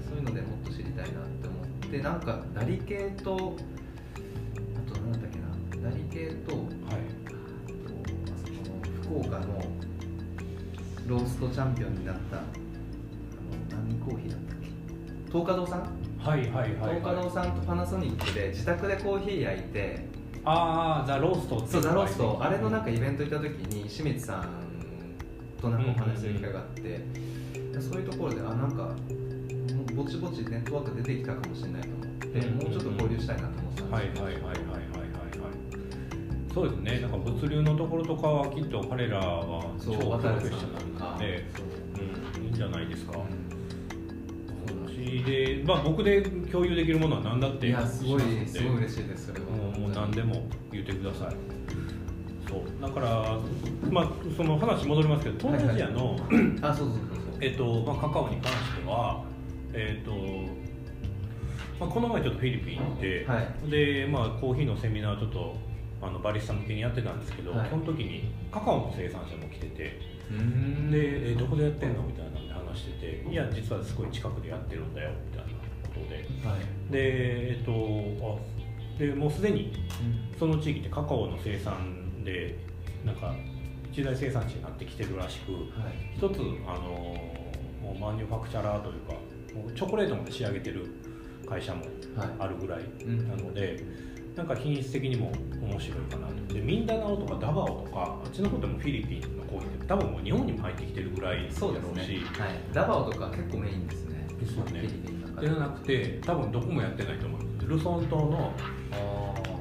[0.08, 3.36] そういうのでもっと知りたいなって思ってなんかダリ系とあ
[4.92, 5.38] と何だっけ
[5.80, 6.64] なダリ系とはい。
[6.66, 7.94] あと
[8.32, 9.62] あそこの福岡の
[11.06, 12.42] ローストチャンピオンになった
[13.76, 14.68] 何コーヒーだったっけ？
[15.32, 15.80] 東華堂さん？
[16.18, 20.16] はいはいはい東華堂さんとパナソニックで自宅でコーヒー焼いて。
[20.48, 22.38] ああザ・ローストそうザ・ロースト。
[22.40, 24.48] あれのなんかイベント行った時に清水さん
[25.60, 27.02] となんかお話しする機会があって、で
[27.80, 28.94] そういうところであなんか
[29.92, 34.70] ぼちぼちネットワーク出てきたかもしれないと思って、うんもうちょっと交流したいなと思ってたんはいですはいはいはいはいはいはい。
[36.54, 37.00] そうですね。
[37.00, 41.66] なんか物流のところとかはきっと彼らは超プロフェッショナルんとかなので、そう
[42.38, 43.24] うん、いいんじゃないですか、うん。
[43.24, 43.45] 私
[45.22, 49.46] でまあ僕で共有できるものは何だっていやすごいすんですごい嬉しいですそれは。
[49.46, 50.42] もうもう何でも
[50.72, 51.36] 言ってください。
[52.48, 52.60] そう。
[52.80, 53.38] だから
[53.90, 56.16] まあその話戻りますけど東南アジアの、
[56.62, 57.38] あそうそうそうそう。
[57.40, 59.24] えっとまあ、カカオに関しては、
[59.72, 60.12] えっと
[61.78, 63.70] まあ、この前ちょっとフィリピン行って、はい。
[63.70, 65.56] でまあ、コーヒーのセミナーちょっと
[66.00, 67.70] あのバリスタ向けにやってたんですけど、はい。
[67.70, 70.00] その時にカカオの生産者も来てて
[70.30, 70.90] うん。
[70.90, 72.02] で、えどこでやってんの？
[72.02, 72.25] みたいな
[72.76, 75.52] してていや実はすごい近くでやってるんだよみたいな
[75.88, 76.16] ことで。
[76.48, 76.60] はい。
[76.92, 77.72] でえっと
[78.24, 79.72] あでもうすでに
[80.38, 82.58] その地域ってカカオの生産で
[83.04, 83.34] なんか
[83.92, 86.16] 一大生産地になってきてるらしくはい。
[86.16, 87.16] 一つあの
[87.82, 89.14] もうマニュファクチャラーというか
[89.74, 90.86] チョコレートまで仕上げてる
[91.48, 91.82] 会社も
[92.16, 92.28] はい。
[92.38, 93.82] あるぐらいうんなので、
[94.36, 96.54] なんか品質的にも面白いかなと。
[96.54, 101.58] でミンダナオとかダバオとかあっちの方でもフィリピンのコーヒーって多分もう日本にも入ってきてるぐらいだろうし。
[101.58, 101.94] そうですね。
[102.38, 102.50] はい。
[102.72, 104.26] ダバオとか結構メインですね。
[104.38, 104.82] ですよね。
[105.40, 108.54] じゃなくて多分どこもやってないと思うルソン島の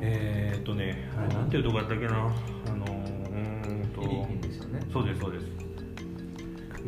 [0.01, 2.13] えー、っとねあれなんていうとこやったっけな。
[2.13, 4.01] あのうーんと。
[4.01, 4.80] フィリピンですよね。
[4.91, 5.45] そうですそうです。
[5.45, 5.51] フ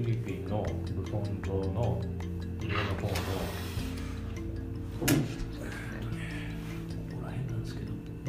[0.01, 2.01] ィリピンのルソン島の
[2.61, 3.13] 上の方の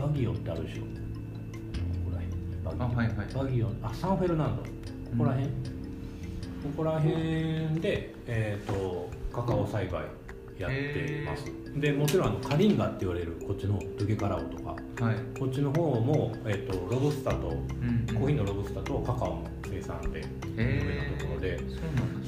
[0.08, 0.82] バギオってあるでしょ。
[0.82, 0.86] こ
[2.06, 2.64] こら辺。
[2.64, 3.34] バギオあはいはい。
[3.34, 3.68] バギオ。
[3.82, 4.62] あサンフェルナンド。
[4.62, 4.68] こ
[5.18, 5.52] こら辺、こ
[6.76, 10.04] こら辺で、えー、とカカオ栽培
[10.58, 11.44] やってます。
[11.78, 14.76] でもちろんあのカリンガって言われるこっちのドゥケカラオとか。
[15.04, 15.16] はい。
[15.38, 18.06] こっちの方も、えー、とロブスタとうん。
[18.18, 20.24] コーヒーのロブスタとカカオの生産で
[20.56, 21.58] 有名なところで。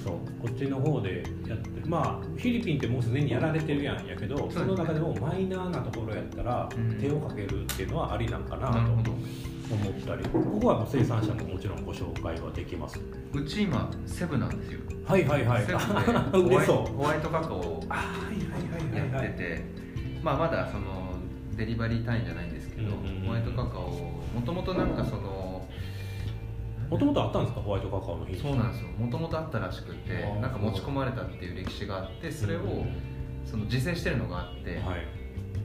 [0.02, 1.86] そうこっちの方でやってる。
[1.86, 6.98] まあフィリピンってもうすでにやられてるやんやけどその中でもマイナーなところやったらうん。
[6.98, 9.04] 手をかけるっていうのはありなんかなと思っ
[10.06, 10.24] たり。
[10.28, 12.98] ここは生産者ももちろんご紹介はできます。
[13.32, 14.80] うち今セブなんですよ。
[15.04, 15.64] はいはいはい。
[15.64, 15.78] セブ
[16.48, 19.24] で ホワホワイトカカオをあはいはいやはいはい。
[19.24, 19.64] はいってて、
[20.22, 21.14] まあ、まだその
[21.56, 22.92] デリバリー単位じゃないんですけど、
[23.24, 23.90] ホワイトカカオ
[24.34, 25.39] もともとなんかその
[26.90, 27.60] もともとあったんですか？
[27.60, 28.50] ホワイトカカオの品種。
[28.50, 28.88] そうなんですよ。
[28.88, 32.60] もともとあったらしくてなんか持ち込まれたっていう歴史があってそれを
[33.44, 35.06] その自生してるのがあって、はい。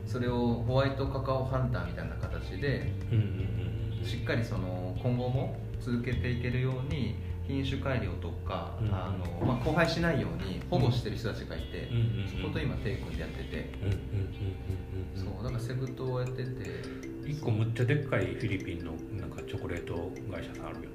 [0.05, 7.15] それをホワイトカカオハンターみたいな形でうんうんうんうんしっかりその今後も続けていけるように
[7.47, 9.11] 品種改良とか、うんあ
[9.41, 17.05] のまあ、荒廃しないように保護してる人たちがいて、うんうんうんそこと今手組んでやってて、うんうんうんうんうんそうだからセブ島をやってて。
[17.25, 20.91] 一個むっちゃでっかいフィリピンのなんかチョコレート会社さんあるよ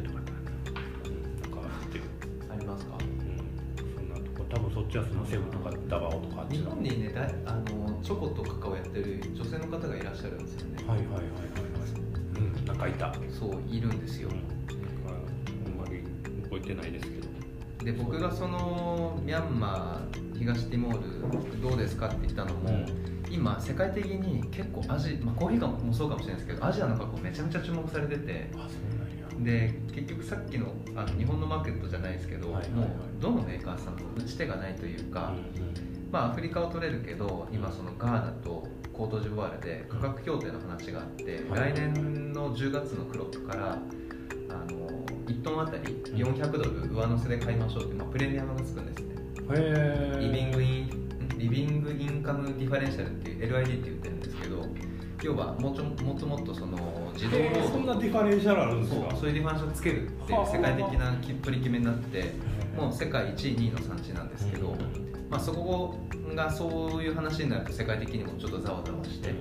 [0.00, 2.04] うとかったかなうんなんか知ってる
[2.50, 10.84] ありますかうんそんなとこ多分そっちはそのセブとかダバオとかあっち日の本にねだいあのチョコとカカオやってる女性の方がいらっしゃるんですよね。
[10.86, 11.32] はいはいはいはいはい。
[12.36, 13.14] うんなんかいた。
[13.30, 15.12] そういるんですよ、うんなんか
[15.66, 16.02] あんまり
[16.44, 17.32] 覚えてないですけど。
[17.84, 22.86] で僕がそのミャンマー東ティモールどうですかって言ったのも、
[23.30, 28.50] 今世界的に結構アジ、まあ、コーヒーもそうかもしれないですけどアジアのカカオめちゃめちゃ注目されてて。
[28.54, 29.01] あそうなんや
[29.44, 32.62] で結局さっきのあの日本のマーケットじゃないですけど、もう
[33.20, 35.32] どのメーカーさんも打ち手がないというか、
[36.10, 41.72] まあ、アフリカを取れるけど今そのガーナとコートジボワールで価格協定の話があって、はい。
[41.72, 43.78] 来年の10月のクロップから
[44.48, 44.88] あの
[45.26, 49.14] 1トンあたり400ドル上乗せで買いましょうって、まあ、プレミアムがつくんですね。
[50.20, 51.02] living in
[51.38, 54.10] living income differential っていう LID って言って
[55.22, 56.76] 要はもうちょもっともっとその
[57.14, 59.16] 児童労そんな働 differential あるんですか？
[59.16, 61.12] そういう differential をつけるっていう世界的な
[61.42, 62.32] 取り決めになって
[62.76, 64.74] もう世界1位2位の産地なんですけど、
[65.30, 65.96] まあ、そこ
[66.34, 69.32] がそういう話になると世界的にもちょっとざわざわして。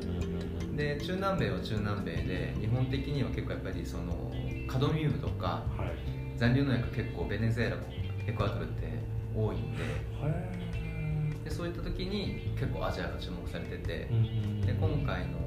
[0.76, 4.32] で中南米は中南米で日本的には結構やっぱりその
[4.68, 6.38] カドミウムとかはい。
[6.38, 7.78] 残留農薬結構ベネズエラ
[8.26, 8.88] エクアドルって
[9.36, 9.84] 多いんで
[10.24, 15.38] へでそういった時に結構アジアが注目されててえで今回の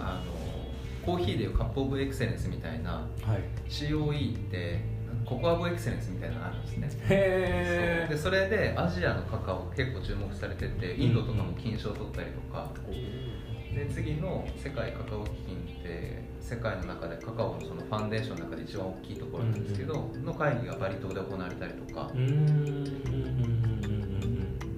[0.00, 0.32] あの
[1.04, 3.42] コーヒーでいうカップオブエクセレンスみたいなはい。
[3.68, 4.80] COE って
[5.24, 6.90] ココアブエクセレンスみたいなのがあるんですね。
[7.08, 12.70] へでそれでアジアのカカオ結構注目されててインドとかも金賞を取ったりとか。
[13.74, 22.10] で次の世界カカオ基金って世界の中でカカオのそのファンデーションの中で一番大きいところなんですけど、の会議がバリ島で行われたりとか。
[22.12, 22.20] う、ん。
[22.20, 22.26] うん。
[22.26, 22.34] うん。
[22.34, 22.90] うん。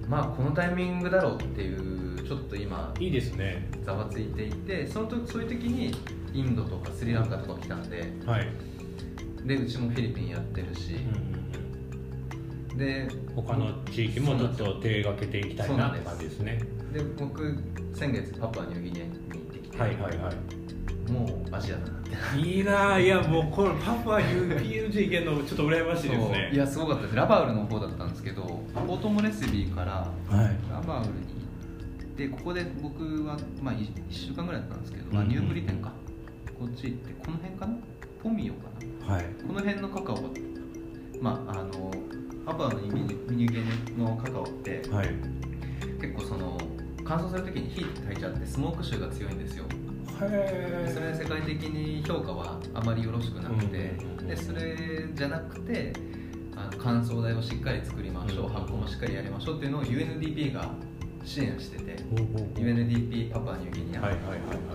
[0.03, 0.05] うん。
[0.07, 3.69] まあこのタイミングだろうっていうちょっと今いいですね。
[3.83, 5.93] ざわついていてその時そういう時に
[6.33, 8.47] インドとかスリランカとか来たんではい、
[9.45, 10.95] でうちもフィリピンやってるし、
[12.75, 16.59] で他の地域もちょっと手がけていきたいなって感じですね。
[16.91, 17.57] で僕
[17.93, 21.11] 先月パプアニューギニアに行ってきて、はいはいはい。
[21.11, 22.39] もうアジアだなって。
[22.39, 26.51] いいなあいやもうこれパパ PUG 行けるのちょっと羨ましいですね。
[26.53, 27.15] いやすごかったです。
[27.15, 30.57] ラバウルの方だったんですけどポートモレスビーからはい。
[30.71, 31.42] ラバウルに
[32.17, 35.91] 行ってここで僕は、まあ、1, 週間ぐらいだったんですけど、うんうんあニューブリテンか。
[36.59, 37.75] こっち行ってこの辺かな？
[38.21, 38.69] ポミオか
[39.07, 39.13] な？
[39.15, 39.25] はい。
[39.45, 40.15] この辺のカカオ。
[40.15, 40.21] が
[41.19, 41.91] まああの
[42.45, 43.63] アのミニミニゲ
[43.97, 45.09] のカカオってはい。
[45.99, 46.57] 結構その
[47.03, 49.65] 乾燥するときに火炊いちゃってスモーク臭が強いんですよ。
[50.21, 53.77] へそれは世界的に評価はあまりよろしくなくて、
[54.19, 55.93] うんでそれじゃなくて
[56.55, 60.69] あの乾燥台をしっかり作りましょう、うん発酵もしっかりやりましょうっていうのを UNDP が
[61.23, 61.95] 支援してて、
[62.55, 64.01] UNDP パパニューギニア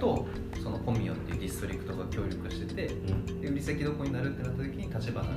[0.00, 0.26] と
[0.62, 3.40] そのポミオっていうディストリクトが協力しててうん。
[3.40, 5.34] で売り先どこになるってなった時に立花が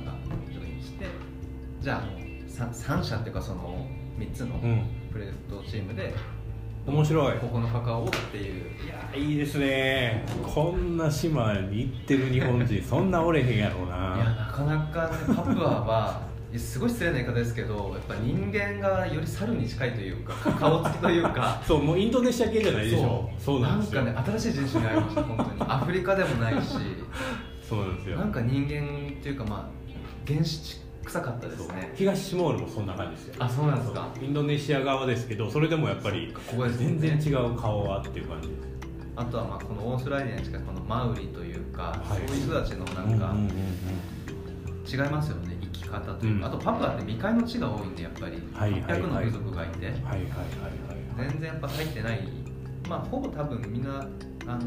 [0.50, 1.06] ジョインして
[1.80, 2.02] じゃあ
[2.48, 3.86] 3, 3社っていうかその
[4.18, 4.86] 3つのうん。
[5.12, 6.14] プレートチームで
[6.86, 7.38] 面白い。
[7.38, 8.64] ここのカカオをっていう。
[8.84, 10.24] いやいいですね。
[10.42, 21.60] こんな島に行ってる日本人そんなおれへんやろういやななかなかねパプアはすごい失礼な言い方ですけどやっぱ人間がより猿に近いというか顔つきというか。
[21.66, 23.30] そうもうインドネシア系じゃないでしょ。
[23.38, 23.60] そう。
[23.60, 24.02] なんですよ。
[24.04, 25.50] かね新しい人種に会いました本当に。
[25.70, 26.76] アフリカでもないし。
[27.68, 28.18] そうなんですよ。
[28.18, 31.92] なんか人間っていうかまあ原始臭かったですね。
[31.94, 33.44] 東シモールもそんな感じですよ。
[33.44, 34.08] あそうなんですか。
[34.20, 36.32] インドネシア側ですけどそれでもやっぱり
[36.78, 37.18] 全ね。
[37.18, 38.48] 然違う顔はっていう感じ。
[38.48, 38.60] です
[39.16, 42.28] あとはまあこのオーストラリアに近いこのマウリというか、はい。
[42.28, 43.34] そういう人たちのなんか
[44.90, 45.51] 違いますよね
[45.92, 46.54] 方というか、うん。
[46.54, 48.42] あとパプアって未開の地が多いんでやっぱり。
[48.52, 49.00] はいはいはい。
[49.02, 49.92] 800の部族がいて、
[51.16, 52.28] 全然やっぱ入ってない。
[52.88, 54.06] まあほぼ多分みんな
[54.46, 54.60] あの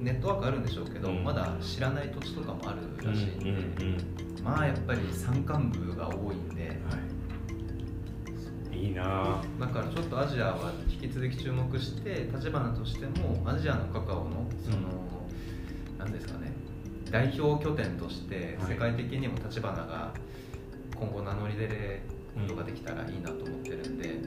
[0.00, 1.24] ネットワークあるんでしょうけど、うん。
[1.24, 3.52] まだ知らない土地とかもあるらしいんで、
[4.42, 6.68] まあやっぱり山間部が多いんで。
[6.68, 6.76] はい。
[8.82, 9.42] いいなあ。
[9.60, 14.88] だからちょっとアジアは引き続き注目して立花としてもアジアのカカオのその、
[15.98, 16.52] なんですかね
[17.08, 18.72] 代表拠点としてはい。
[18.72, 20.14] 世界的にも立花が
[21.02, 22.00] 今後名乗り出る
[22.34, 24.20] ことができたらいいなと思ってるんで、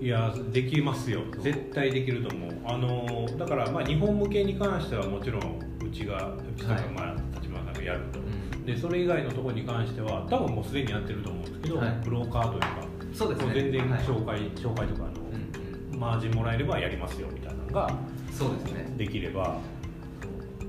[0.00, 1.22] いやできますよ。
[1.38, 2.52] 絶対できると思う。
[2.64, 8.64] あのだからまあ日本向けに関してはもちろんうちがうちとかはいまあ立花さんがやると、うん。
[8.64, 12.00] でそれ以外のところに関しては多分もうすでにやってると思うんですけど、はい。
[12.02, 12.68] ブローカーというか
[13.12, 13.46] そうですね。
[13.46, 14.00] もう全然はい。
[14.00, 16.00] 紹介、紹介とかあの、うんうん。
[16.00, 17.98] マージンもらえればやりますよみたいなのが
[18.32, 18.92] そうですね。
[18.96, 19.58] できれば。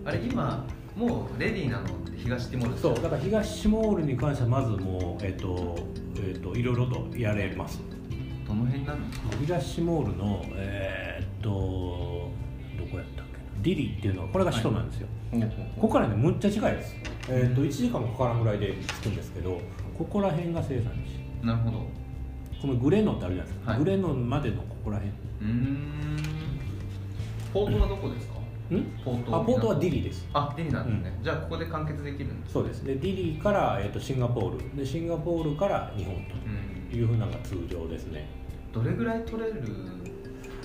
[0.06, 0.66] あれ今
[0.98, 5.78] もうレディーなのって東ティモールそうだから東シモールに関してはまずもうえっ、と
[6.18, 7.80] えっ、といろいろとやれます。
[8.48, 13.62] どの辺になるんですか東シモールのえっ、とどこやったっけな？
[13.62, 15.08] ディリっていうのはこれが首都なんですよ、
[15.76, 16.96] ここからねむっちゃ近いです。
[17.30, 19.62] えっ、と1時間もかからんぐらいで着くんですけど
[19.98, 21.46] ここら辺が生産地。
[21.46, 21.86] なるほど。
[22.60, 23.80] このグレノってあるじゃないですか、はい。
[23.82, 25.14] グレノまでのここら辺。
[25.14, 26.18] うーん。
[27.54, 28.37] ポートはどこですか？
[28.76, 28.84] ん？
[29.04, 30.28] ポートあポートはディリです。
[30.34, 32.84] あディリなんですね、じゃあここで完結できるんですそうです。
[32.86, 34.76] でディリから、えー、とシンガポール。
[34.78, 36.22] でシンガポールから日本うん
[36.90, 38.28] というふうなのが通常ですね。
[38.74, 39.62] どれぐらい取れる？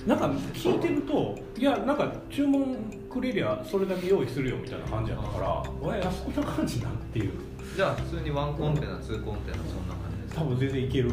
[0.05, 2.75] なんか聞いてるといやなんか注文
[3.09, 7.31] くれりゃそれだけ用意するよみたいな感じやったからおいあそこんな感じなんっていう。
[7.77, 10.41] じゃあ普通にワンコンテナツーコンテナそんな感じですか？
[10.41, 11.09] 多分全然いける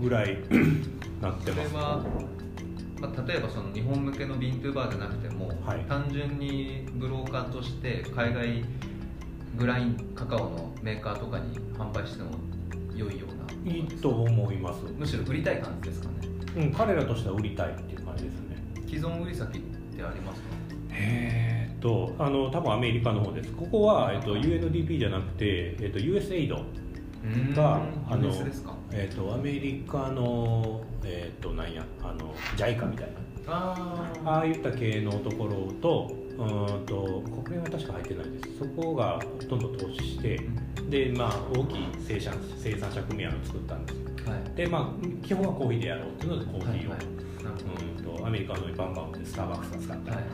[0.00, 0.38] ぐらい
[1.20, 1.70] なってます。
[1.70, 2.02] それは、
[3.00, 5.80] まあ、例えばその日本向けのビントゥーバーじゃなくても、はい。
[5.88, 8.64] 単純にブローカーとして海外
[9.56, 12.30] グラインカカオのメーカーとかに販売しても
[12.94, 13.72] 良いような。
[13.72, 16.14] いいと思います、むしろ売りたい感じですかね。
[16.56, 18.56] うん、彼らとしては売りたいっていう感じですね。
[18.86, 20.48] 既存売り先ってありますか？
[20.92, 23.52] えーっとあの多分アメリカの方です。
[23.52, 26.50] ここは、えっと、UNDP じゃなくて、えっと、USAID
[27.54, 28.30] があの
[28.92, 33.20] えっとアメリカのえっとなんやあの JICA みたいな。
[33.46, 38.58] あああいった系のところとうーんと国連は確か入ってないです。
[38.58, 40.40] そこがほとんど投資して
[40.88, 44.32] でまあ大きい生産生産者組合を作ったんですよ。
[44.32, 44.54] はい。
[44.54, 46.98] でまあ基本はコーヒーでやろうっていうのでコーヒーを、はいはい。
[47.96, 50.24] うんとアメリカのバンバンでスターバックスが使ったり、はい。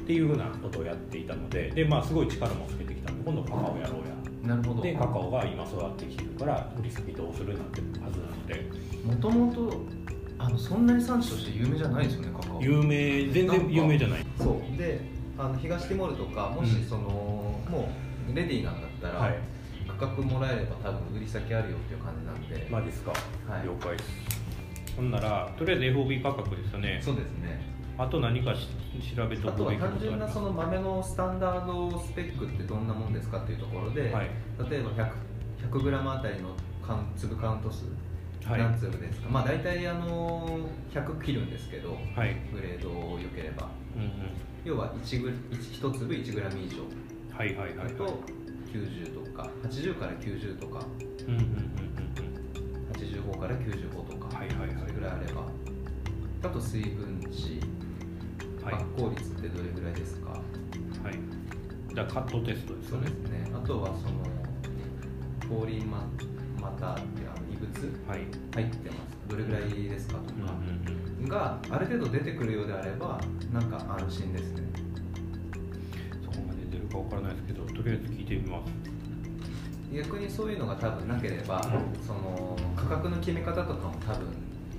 [0.00, 4.54] っていうふうなことをやっていたのでで、まあ、すごい力もつけてきたので今度カカオやろうや。
[4.54, 4.82] なるほど。
[4.82, 8.96] でカカオが今育ってきてるから売り先どうするなんてはずなので。
[9.04, 10.05] もともと
[10.38, 12.62] あのそんなに産地として有名じゃないですよねカカオ。
[12.62, 14.26] 有名全然有名じゃない。
[14.38, 14.76] そう。
[14.76, 15.00] で
[15.38, 17.88] あの東ティモールとかもしその、も
[18.30, 19.38] うレディーなんだったら、はい。
[19.86, 23.66] 価格もらえれば多分売り先あるよっていう感じなんで、マジですか、はい。
[23.66, 24.10] 了解です。
[24.96, 27.00] ほんならとりあえず FOB 価格ですよね。
[27.02, 27.60] そうですね。
[27.98, 28.68] あと何かし
[29.14, 34.30] 調べておあとはくべきこと単純なその豆のスタンダードスペックってどんなもんですかっていうところで、はい。
[34.70, 35.12] 例えば 100,
[35.70, 36.50] 100g あたりの
[36.86, 37.84] 缶粒カウント数、
[38.48, 38.60] はい。
[38.60, 39.28] 何粒ですか？
[39.30, 42.88] まあ大体あの100切るんですけどはい、グレード
[43.18, 43.68] 良ければ。
[43.96, 44.10] うんうん、
[44.64, 46.82] 要は 1, グ 1, 1粒 1g 以上。
[47.36, 47.94] はいはいはいはい。
[47.94, 48.22] と
[48.72, 50.80] 90とか80から90とか。
[51.26, 51.46] うんうんうん
[52.96, 54.76] 85から95とか、はいはいはい。
[54.78, 55.42] それぐらいあれば。
[56.44, 57.60] あと水分値、
[58.64, 58.74] はい。
[58.74, 60.30] 発酵率ってどれぐらいですか？
[60.30, 61.14] うんはい。
[61.94, 63.08] じゃあカットテストですよね。
[63.10, 63.50] ね。
[63.54, 64.22] あとはその
[65.48, 66.06] ポーリーマ
[66.60, 67.45] マターってあの
[68.06, 69.16] 入ってます。
[69.28, 70.54] どれぐらいですかとうんうんか
[71.20, 71.28] うん。
[71.28, 73.20] がある程度出てくるようであれば
[73.52, 74.62] なんか安心ですね。
[76.24, 78.72] そこまで出るかわからないですけどとりあえず聞いてみます。
[79.92, 81.62] 逆にそういうのが多分なければ
[82.04, 84.26] その価格の決め方とかも多分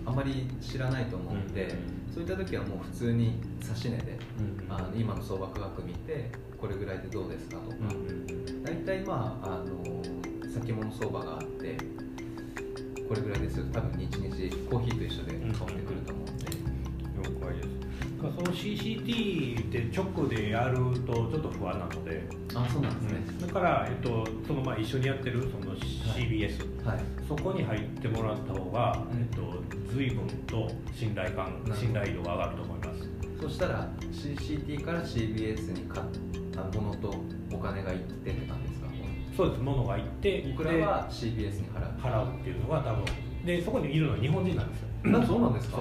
[0.05, 1.75] あまり知らないと思うんで、
[2.13, 6.29] そういった時はもう普通に指値でうんあの今の相場価格見て
[6.59, 8.63] これぐらいでどうですかとか、うんうん。
[8.63, 10.01] 大体まああの
[10.53, 11.77] 先物相場があって
[13.07, 13.65] これぐらいですよ。
[13.71, 16.45] 多分日々コーヒーと一緒で変わってくると思うんで、
[17.17, 17.69] 了解です。
[18.17, 26.99] その CCT って直でやるとちょっと不安なので、あそうなんですね、だから、えっと、そのまあ一緒にやってるその CBS、はい。
[27.27, 29.19] そこに入ってもらった方が、うん。
[29.19, 33.09] えっと、随分と信頼感信頼度が上がると思います。
[33.39, 36.07] そしたら CCT から CBS に買っ
[36.51, 37.13] たものと
[37.53, 38.66] お金がいってって感じ
[39.37, 39.61] そうです。
[39.61, 41.95] 物が行って僕らは CBS に払う？
[41.95, 43.05] で払うっていうのが多分
[43.45, 44.87] でそこにいるのは日本人なんですよ。
[45.21, 45.77] あそうなんですか。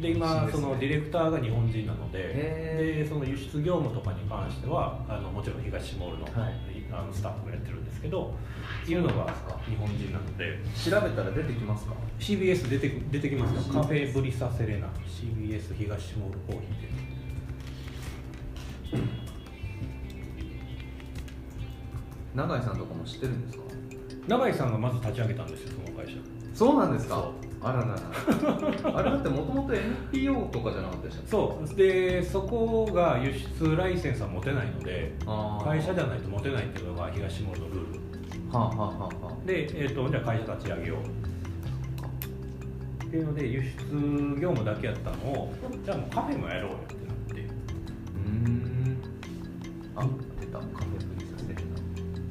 [0.00, 6.54] で今ねそのディレクターが日本人なのででその輸出業務とかに関してはあのもちろん東モールの,、はい。
[6.92, 8.34] あのスタッフがやってるんですけど
[8.86, 9.32] いるのが
[9.68, 10.58] 日本人なので。
[10.74, 13.72] 調べたら出てきますか？CBS 出てく出てきますよ。
[13.72, 16.60] カフェブリサセレナ CBS 東モールコー
[18.90, 19.26] ヒーで
[22.36, 23.64] 永井さんとかも知ってるんですか？
[24.28, 26.18] 永井さんがまず立ち上げたんですよその会社。
[26.54, 27.30] そうなんですそか
[27.62, 28.98] あららら。
[28.98, 31.74] あれだってもともと NPO とかじゃなかったでしたそう。
[31.74, 35.14] でそこが輸出ライセンスは持てないので
[35.64, 38.00] 会社じゃないと持てないっていうのが東モールのルール。
[38.52, 40.98] はあ、はあはあはあ、で、えー、とじゃあ会社立ち上げよう。
[43.04, 45.52] っていうので輸出業務だけやったのを
[45.84, 47.40] じゃあもうカフェもやろうよってなって。
[47.42, 48.98] うーん。
[49.94, 50.06] あ
[50.40, 50.58] 出た。
[50.58, 50.85] カ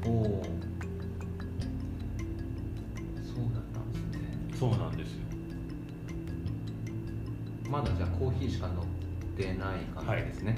[0.06, 0.44] おお
[3.24, 4.58] そうなんですね。
[4.60, 5.20] そうなんですよ。
[7.70, 10.58] まだじゃあコーヒーしか飲んでない感じですね、は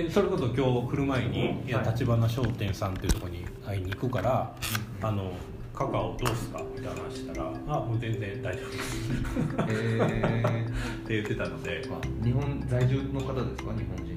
[0.00, 4.54] い、でそれこそ今日来る前に「いや橘商店さん」っていうとこに会いに行くから
[5.00, 5.32] 「あの
[5.72, 9.10] カカオどうすか?」みたいな話したら「あもう全然大丈夫です」
[9.70, 10.66] えー、
[11.04, 13.72] って言ってたので、ま、日本在住の方ですか？
[13.72, 14.15] 日本人。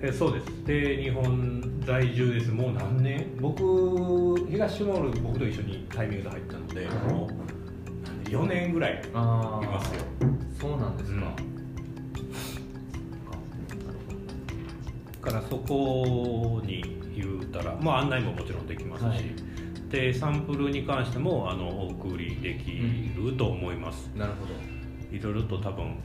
[0.00, 0.46] えそうです。
[0.64, 2.50] で日本在住です。
[2.52, 3.36] もう何年？
[3.40, 3.56] 僕
[4.48, 7.28] 東モール僕と一緒にタイミングで入ったのでも
[8.26, 10.02] う4年ぐらいいあますよ。
[10.60, 11.34] そうなんですか、
[15.22, 16.82] だからそこに
[17.16, 19.20] 言うたら、まあ、案内ももちろんできますし、はい。
[19.90, 22.72] でサンプルに関してもあのお送りでき
[23.16, 24.54] ると思います、なるほど。
[25.16, 25.96] いろいろと多分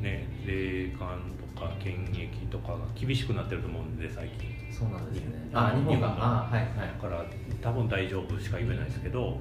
[0.00, 4.50] ね霊感とか検疫とかが厳しくなってると思うんで最近。
[4.70, 5.48] そうなんですね。
[5.50, 5.64] 日本。
[5.64, 6.08] あ日本が。
[6.18, 6.70] あはいはい。
[7.02, 7.24] だから
[7.60, 9.38] 多分大丈夫しか言えないですけど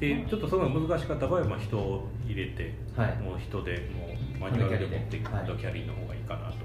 [0.00, 3.16] でちょっとその難しかった場合は、まあ、人を入れてはい。
[3.18, 6.56] もう人でもうマニュアルで持っていくはいドキャリーの方がいいかなと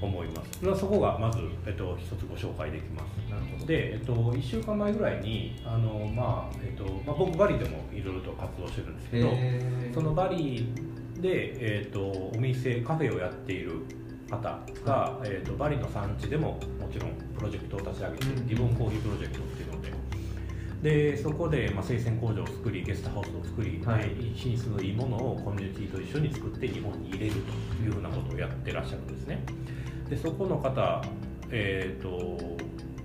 [0.00, 3.30] 思います、まあそこがまず、えっと、一つご紹介できます。
[3.30, 3.66] なるほど。
[3.66, 9.30] で、えっと、1週間前ぐらいにあの、まあえっとまあ、僕バリでもいろいろと活動してるんですけど
[9.94, 10.68] そのバリ
[11.24, 13.80] で、えっと、お店カフェをやっている
[14.30, 18.46] 方が、えっと、バリの産地でももちろんプロジェクトを立ち上げて、うん。
[18.46, 19.94] リボンコーヒープロジェクトっていうので。
[20.82, 24.02] でそこで、まあ、生鮮工場を作りゲストハウスを作り、はい。
[24.10, 29.42] で品質のいいものをコミュニティと一緒に作って日本に入れるというふうなことをやってらっしゃるんですね。
[30.10, 31.02] でそこの方、
[31.50, 32.58] えー、と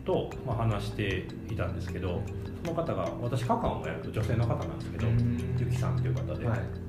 [0.04, 2.22] と、まあ、話していたんですけど
[2.66, 5.56] その方が私カカオもやる女性の方なんですけどうん。
[5.58, 6.89] ゆきさんっていう方で、はい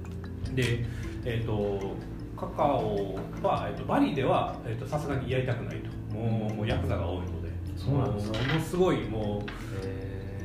[0.55, 0.84] で
[1.24, 1.97] えっ、と
[2.36, 5.91] カカオは、えー、とバリではえーとさすがにやりたくないと。
[6.14, 7.51] もうもうヤクザが多いので。
[7.76, 8.38] そうなんですか。
[8.38, 9.43] ものすごいも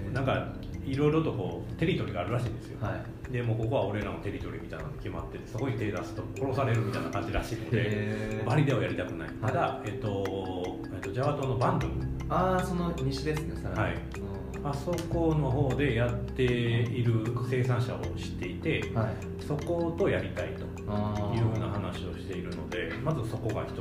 [0.10, 0.54] うなんか
[0.86, 2.96] いろいろとこうテリトリーがあるらしいんですよ、は
[3.30, 3.32] い。
[3.32, 11.88] でもうここは俺らのテリトリーみたいなのが決まっててそこに手出すと殺されるみたいな感じらしいのでバリではやりたくない、ただ、えっとえっと、ジャワ島のバンド
[12.30, 13.80] ああその西ですねさらに。
[13.82, 14.35] はい
[14.68, 19.14] あそこの方でやっている生産者を知っていてうんはい。
[19.48, 23.78] そことやりたいというふうな話をしているのでまずそこが一つ、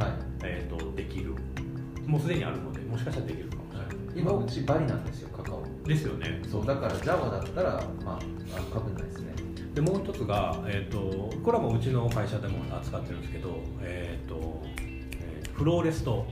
[0.00, 0.12] はい。
[0.44, 1.34] えっとできる。
[2.06, 4.22] もうすでにあるのでもしかしたらできるかもしれない。
[4.22, 5.64] 今うちバリなんですよカカオ。
[5.84, 6.40] ですよね。
[6.48, 8.18] そうだからジャワだったらまあ
[8.56, 9.34] あかぶんないですね。
[9.74, 14.62] でもう一つが、えー、とこれはもううちの会社でも扱ってるんですけど、えーと
[15.20, 16.24] えーフローレスト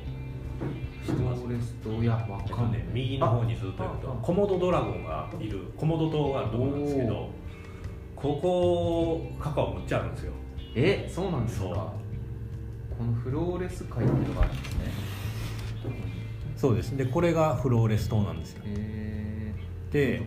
[1.06, 1.42] 知ってます？
[1.42, 2.80] フォレストいやわえっとかんない。
[2.80, 4.08] ね、右の方にずっと行くと。
[4.22, 5.60] コモドドラゴンがいる。
[5.76, 7.30] コモド島があるところなんですけど
[8.16, 10.32] ここカカオむっちゃあるんですよ。
[10.74, 11.66] えそうなんですか？
[11.66, 14.92] このフローレス会っていうのがあるんですね。
[16.56, 16.96] そうです。
[16.96, 18.62] でこれがフローレス島なんですよ。
[18.66, 19.54] え
[19.92, 20.26] で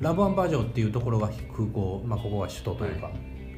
[0.00, 3.12] ラブアンバージョンっていうところが空港、まあ、ここが首都というか、は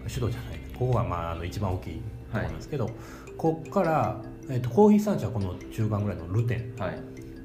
[0.09, 0.59] 首都じゃない。
[0.77, 2.01] ここがまああの一番大きいと
[2.33, 2.91] ころなんですけど、
[3.39, 6.75] ここから、えー、とコーヒー産地はこの中間ぐらいのルテン。
[6.81, 6.99] はい。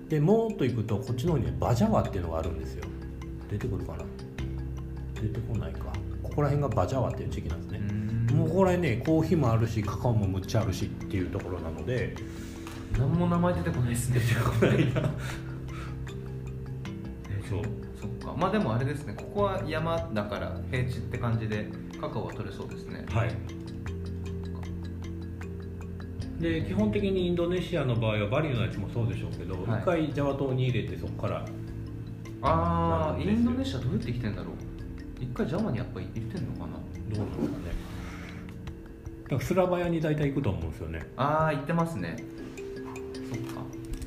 [0.09, 2.83] でもっと行くとこっちの方にねバジャワっていうのがあるんですよ。
[3.49, 4.05] 出てくるかな？
[5.21, 5.79] 出てこないか。
[6.23, 7.79] ここら辺がバジャワっていう地域なんですね、
[8.33, 12.15] もうここら辺ねコーヒーもあるしカカオもむっちゃあるしっていうところなので。
[12.97, 14.21] 何も名前出てこないですね。
[17.49, 17.61] そう。
[17.99, 18.33] そっか。
[18.37, 19.13] まあでもあれですね。
[19.15, 21.69] ここは山だから平地って感じで
[21.99, 23.05] カカオは取れそうですね。
[23.09, 23.56] はい
[26.39, 29.81] で基本的にインドネシアの場合はバリのやつもそうでしょうけど、一はい。
[29.83, 31.45] 回ジャワ島に入れてそこから。
[32.43, 34.53] ああインドネシアどうやって来てんだろう？
[35.19, 36.77] 一回ジャワにやっぱり行ってんのかな？
[37.09, 37.63] どうなんですかね。
[39.23, 41.01] だからスラバヤに大体行くと思うんですよね。
[41.17, 42.17] ああ行ってますね。
[43.31, 43.61] そっか。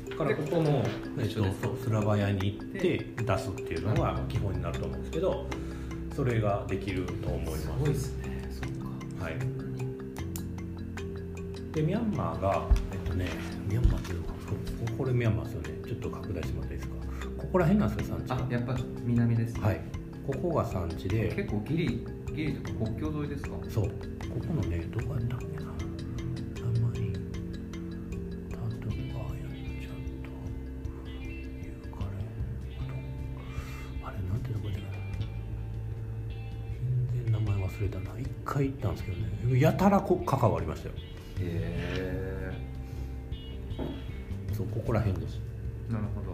[0.09, 0.85] だからここも、
[1.19, 1.43] えっと、
[1.83, 5.47] スラバヤに行って出すっていうのが基本になると思うんですけど
[6.15, 7.61] それができると思います。
[7.63, 8.49] すごいですね。
[8.49, 8.71] そっ
[9.19, 9.25] か。
[9.25, 9.35] はい
[11.71, 13.29] でミャンマーがえっとね
[13.67, 14.37] ミャンマーっていうのかこ
[14.97, 15.69] これミャンマーですよね。
[15.87, 16.95] ちょっと拡大してもらっていいですか？
[17.37, 18.35] ここら辺なんですよ産地が。
[18.35, 19.61] あやっぱ南ですね。
[19.61, 19.81] はい。
[20.27, 21.33] ここが産地で。
[21.33, 22.05] 結構ギリ
[22.35, 23.51] ギリというか国境沿いですか？
[23.69, 23.85] そう。
[23.85, 23.91] こ
[24.47, 25.51] このねどこやったっけな？
[25.51, 26.91] 名前
[28.51, 30.27] タトバーやっちゃった。
[31.15, 32.27] ユーカレン
[34.03, 34.99] あれなんてとこやったかな？
[37.13, 38.19] 全然名前忘れたな。
[38.19, 39.59] 一回行ったんですけどね。
[39.59, 40.95] やたらこ関わりましたよ
[41.41, 42.53] へえ
[44.53, 45.39] そうここら辺です。
[45.89, 46.31] なるほど。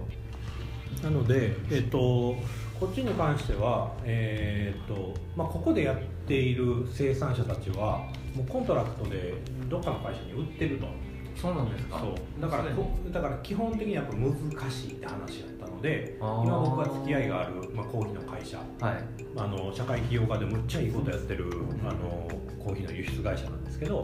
[1.04, 2.36] なので、えっと、
[2.80, 5.98] こっちに関しては、えっとまあ、ここでやっ
[6.28, 9.36] ている生産者たちはもう contract で
[9.70, 10.88] どっかの会社に売ってると。
[11.36, 12.00] そうなんですか？
[12.00, 12.42] そう。
[12.42, 14.32] だからこだから基本的にやっぱ難
[14.72, 18.58] しいって話やったので今僕が付き合いがある、まあ、コーヒーの会社。
[18.58, 19.04] はい。
[19.36, 21.46] あの社会起業家でむっちゃいいことやってる
[21.88, 22.28] あの
[22.58, 24.04] コーヒーの輸出会社なんですけど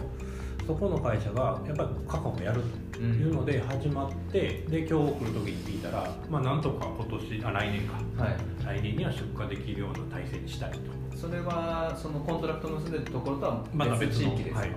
[0.65, 2.61] そこの会社がやっぱりカカオもやる
[2.91, 8.23] というので始まってで今日来る時に聞いたら、まあ、なんとか今年あ来年か。
[8.23, 8.37] はい。
[8.79, 10.77] 来年には出荷できるような体制にしたいと。
[11.17, 14.71] それはその contract 結んでるところとはまた別地域ですか、はい。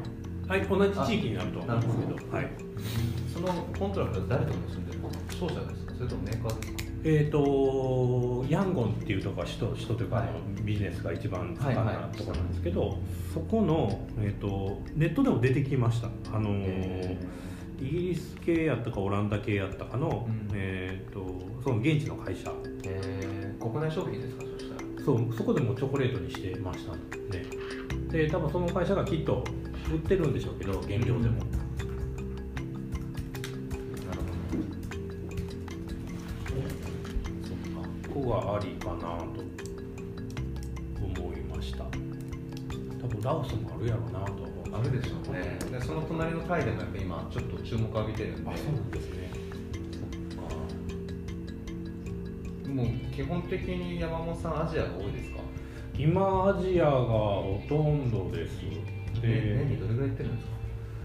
[0.49, 2.37] はい、同じ地域になると思うんですけど。
[2.37, 2.51] はい。
[3.33, 5.11] その contract は誰と結んでるの？
[5.31, 5.95] 商社ですか？
[5.95, 6.86] それともメーカーですか？
[7.09, 10.29] えー、とヤンゴンっていうところが首都首都というか、はい。
[10.63, 12.99] ビジネスが一番盛んはいはないところなんですけど、
[13.33, 16.09] そこの、えー、とネットでも出てきました。
[16.35, 17.19] あのーえ
[17.79, 20.49] イギリス系やったかオランダ系やったかの,、うん。
[20.55, 21.27] えー、と
[21.63, 22.51] その現地の会社。
[22.51, 22.55] ー
[22.85, 23.63] えー。
[23.63, 25.05] 国内商品ですかそしたら。
[25.05, 27.47] そうそこでもチョコレートにしてましたね。
[28.11, 29.45] で多分その会社がきっと
[29.93, 31.66] 売ってるんでしょうけど原料でも、なる
[38.27, 39.07] ここがありかなと
[41.01, 41.85] 思いました。
[43.01, 45.57] 多分ラオスもあるやろうなとあるでしょうね。
[45.71, 48.51] でその隣のタイでもやっぱ今ちょっと注目を浴びてるんで。
[48.51, 49.31] あそうなんですね。
[52.67, 55.39] もう基本的に山本さんアジアが多いですか？
[55.97, 58.59] 今アジアがほとんどです。
[59.23, 60.57] で年にどれぐらい行ってるんですか？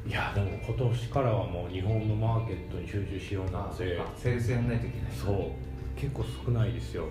[0.07, 5.11] いやでも今年からはもう日本のマーケットに集中しようなのでセールスやんないといけない。
[5.11, 5.70] そう
[6.01, 7.05] 結構少ないですよ。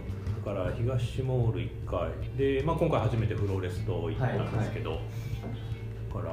[0.44, 2.10] だから東モール1回。
[2.36, 6.30] で、まあ、今回初めてフローレスト行ったんですけど、だから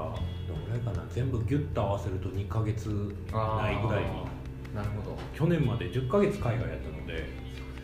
[0.47, 1.05] どのぐらいかな。
[1.11, 2.89] 全部ギュッと合わせると2ヶ月
[3.31, 4.25] ないぐらいに。
[4.73, 5.15] なるほど。
[5.35, 7.25] 去年まで10ヶ月海外やったので。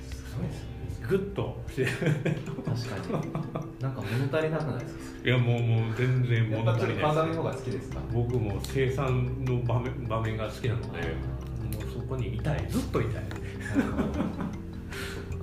[0.01, 0.73] すごいです
[1.07, 3.31] グッとして確かに。
[3.79, 5.27] なんか物足りなくないですか？
[5.29, 7.01] いやもうもう全然物足りないです。
[7.01, 7.99] 体の方が好きですか？
[8.11, 12.65] 僕も生産の場面場面が好きなのでもうそこにいたい。
[12.69, 13.05] ずっとい。
[13.05, 13.23] たい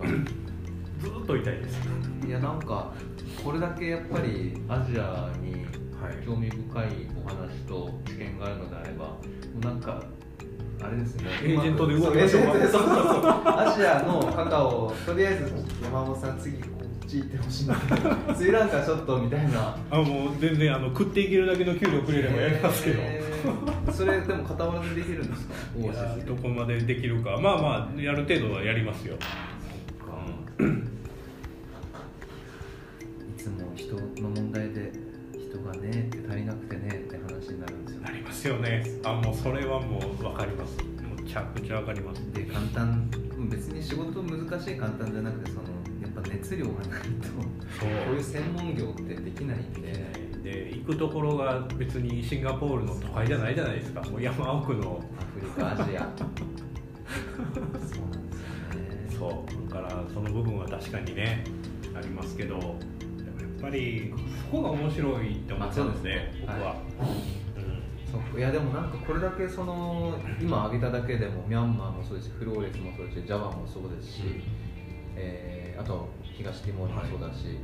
[0.00, 0.06] か
[1.00, 1.78] ずっといたいです
[2.26, 2.92] いやなんか
[3.42, 5.64] これだけやっぱりアジアに
[6.00, 6.24] はい。
[6.26, 6.86] 興味深い
[7.24, 9.18] お話と知見があるのであればも
[9.62, 10.02] うなんか
[10.82, 11.24] あれですね。
[11.42, 15.52] エージェントで動きましょうエージェントでそうそうそうアジアのカカオとりあえず
[15.84, 16.68] 山本さん次こ
[17.04, 17.76] っち行ってほしいな。
[18.34, 19.76] スリランカちょっとみたいな。
[19.90, 23.30] あもう全然あの食っていけるだけの給料くれればやりますけど、えー
[23.92, 25.54] それでも傍らでできるんですか？
[25.78, 27.38] いやどこまでできるか。
[27.42, 29.16] まあまあやる程度はやりますよ
[30.60, 30.62] い
[33.36, 34.92] つも人の問題で
[35.32, 38.84] 人がねって足りなくてねって話になるんですよなりますよね。
[39.04, 40.76] あもうそれはもう分かります。
[40.76, 42.32] むちゃくちゃ分かります。
[42.32, 43.10] で簡単。
[43.48, 45.62] 別に仕事難しい簡単じゃなくてその
[46.02, 47.88] やっぱ熱量がないとそう。
[47.88, 50.30] こういう専門業ってできないんで。
[50.40, 54.00] で行くところが別にシンガポールの都会じゃないじゃないですか。
[54.02, 55.04] もう山奥の。
[55.18, 56.08] アフリカアジア。
[56.16, 58.19] そうなん
[59.20, 61.44] そうだからその部分は確かにね
[61.94, 66.76] ありますけどでもやっぱりそこが面白いって思ったんですね、僕は、
[68.10, 68.38] そう。
[68.38, 74.22] いやでもなんかこれだけその今挙げただけでもミャンマーもそうですしフローレスもそうですしジャワもそうですし、
[75.14, 77.58] えーあと東ティモールもそうだし、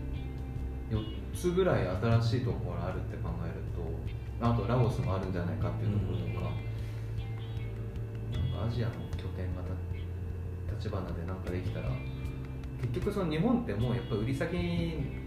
[0.91, 1.03] 4
[1.35, 6.53] つぐらい新しいところがあるって考えるとあとラオスもあるんじゃないかっていうところとか、
[8.33, 9.63] なんかアジアの拠点が
[10.79, 11.91] 立花でなんかできたら
[12.83, 14.55] 結局その日本ってもうやっぱ売り先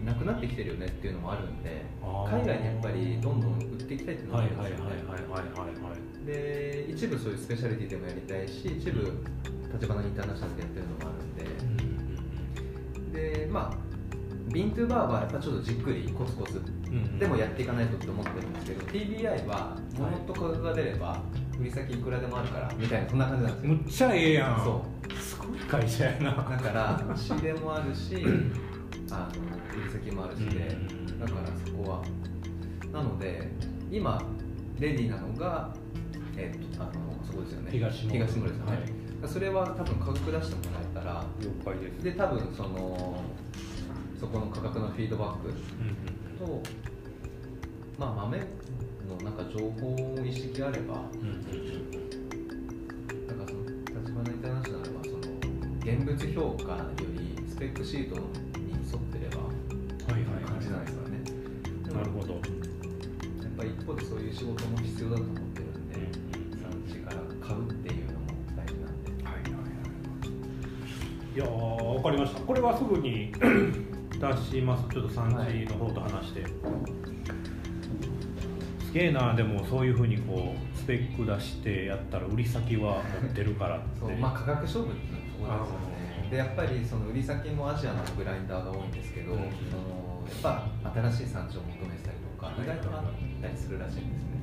[0.04, 4.82] なくなってきてるよねっていうのもあるんで海外にやっぱりどんどん売っていきたいっていうのがあるんですよね。
[4.84, 9.00] はいはいはいはいはいで一部そういうスペシャリティでもやりたいし一部
[9.72, 11.24] 立花インターナショナルでやってるのもある
[13.12, 13.90] んででまあ
[14.52, 16.60] ビントゥーバーはやっぱちょっとじっくりコツコツ
[17.18, 21.22] でもやっていかないとって思ってるんですけど TBI は物と価格が出れば
[21.58, 24.82] 売り先いくらでもあるからみたいなそんな感じなんですよむっちゃええやんそすごい
[25.68, 26.30] 会社やな。
[26.34, 28.24] だから仕入れもあるし
[29.10, 30.76] あの売り先もあるしで
[31.18, 32.02] だからそこは。
[32.92, 33.50] なので
[33.90, 34.20] 今
[34.78, 35.74] レディーなのが
[36.36, 36.92] えっとあの
[37.24, 37.70] そこですよね。
[37.70, 39.28] 東村ですよね、はい。
[39.28, 42.02] それは多分価格出してもらえたら了解です。
[42.02, 43.22] で多分その
[44.18, 45.52] そこの価格のフィードバック
[46.38, 46.62] と
[47.98, 48.44] まあ豆の
[49.22, 51.00] なんか情報意識があればだ
[55.90, 56.84] 現物評価よ
[57.18, 59.50] りスペックシートに沿ってればは
[60.10, 61.18] いはい感じなんですよね。
[61.84, 62.34] でもなるほど。
[62.34, 62.42] やっ
[63.56, 65.96] ぱり一方でそういう仕事も必要だと思ってるんで
[66.62, 69.10] 産地から買うっていうのも大事なんで。
[69.24, 71.34] はいはいはい。
[71.34, 72.40] いやーわかりました。
[72.40, 73.32] これはすぐに
[74.14, 74.88] 出します。
[74.94, 76.46] ちょっと産地の方と話して、
[78.86, 83.86] すげえなでもそういうふうにこうスペック出してやったら売り先は持ってるからって。
[84.00, 86.28] そうまあ価格勝負っていうのはそこですよね。
[86.30, 89.38] でやっぱりその売り先もアジアのグラインダーが多いんですけど、うん。
[89.38, 90.66] そのやっぱ
[91.14, 94.42] 新しい産地を求めてたりとか意外とあったりするらしいんですね。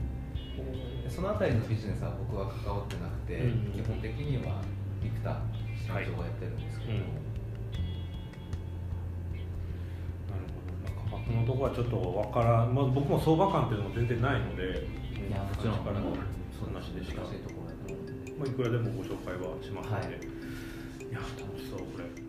[1.03, 4.63] でそのあたりのビジネスは僕は関わってなくて、うん基本的には
[5.03, 5.35] ビクター
[5.83, 6.99] 社長がやってるんですけど、うん
[10.31, 11.11] なるほど。
[11.11, 14.63] 価格のところはちょっとわからん、まあ、僕も相場感っていうのも全然ないので
[15.27, 22.26] いやもちろんからの話でした、難しいところだと思うんでまあ、いくらでもご紹介はしますので、、はいや楽しそうこれ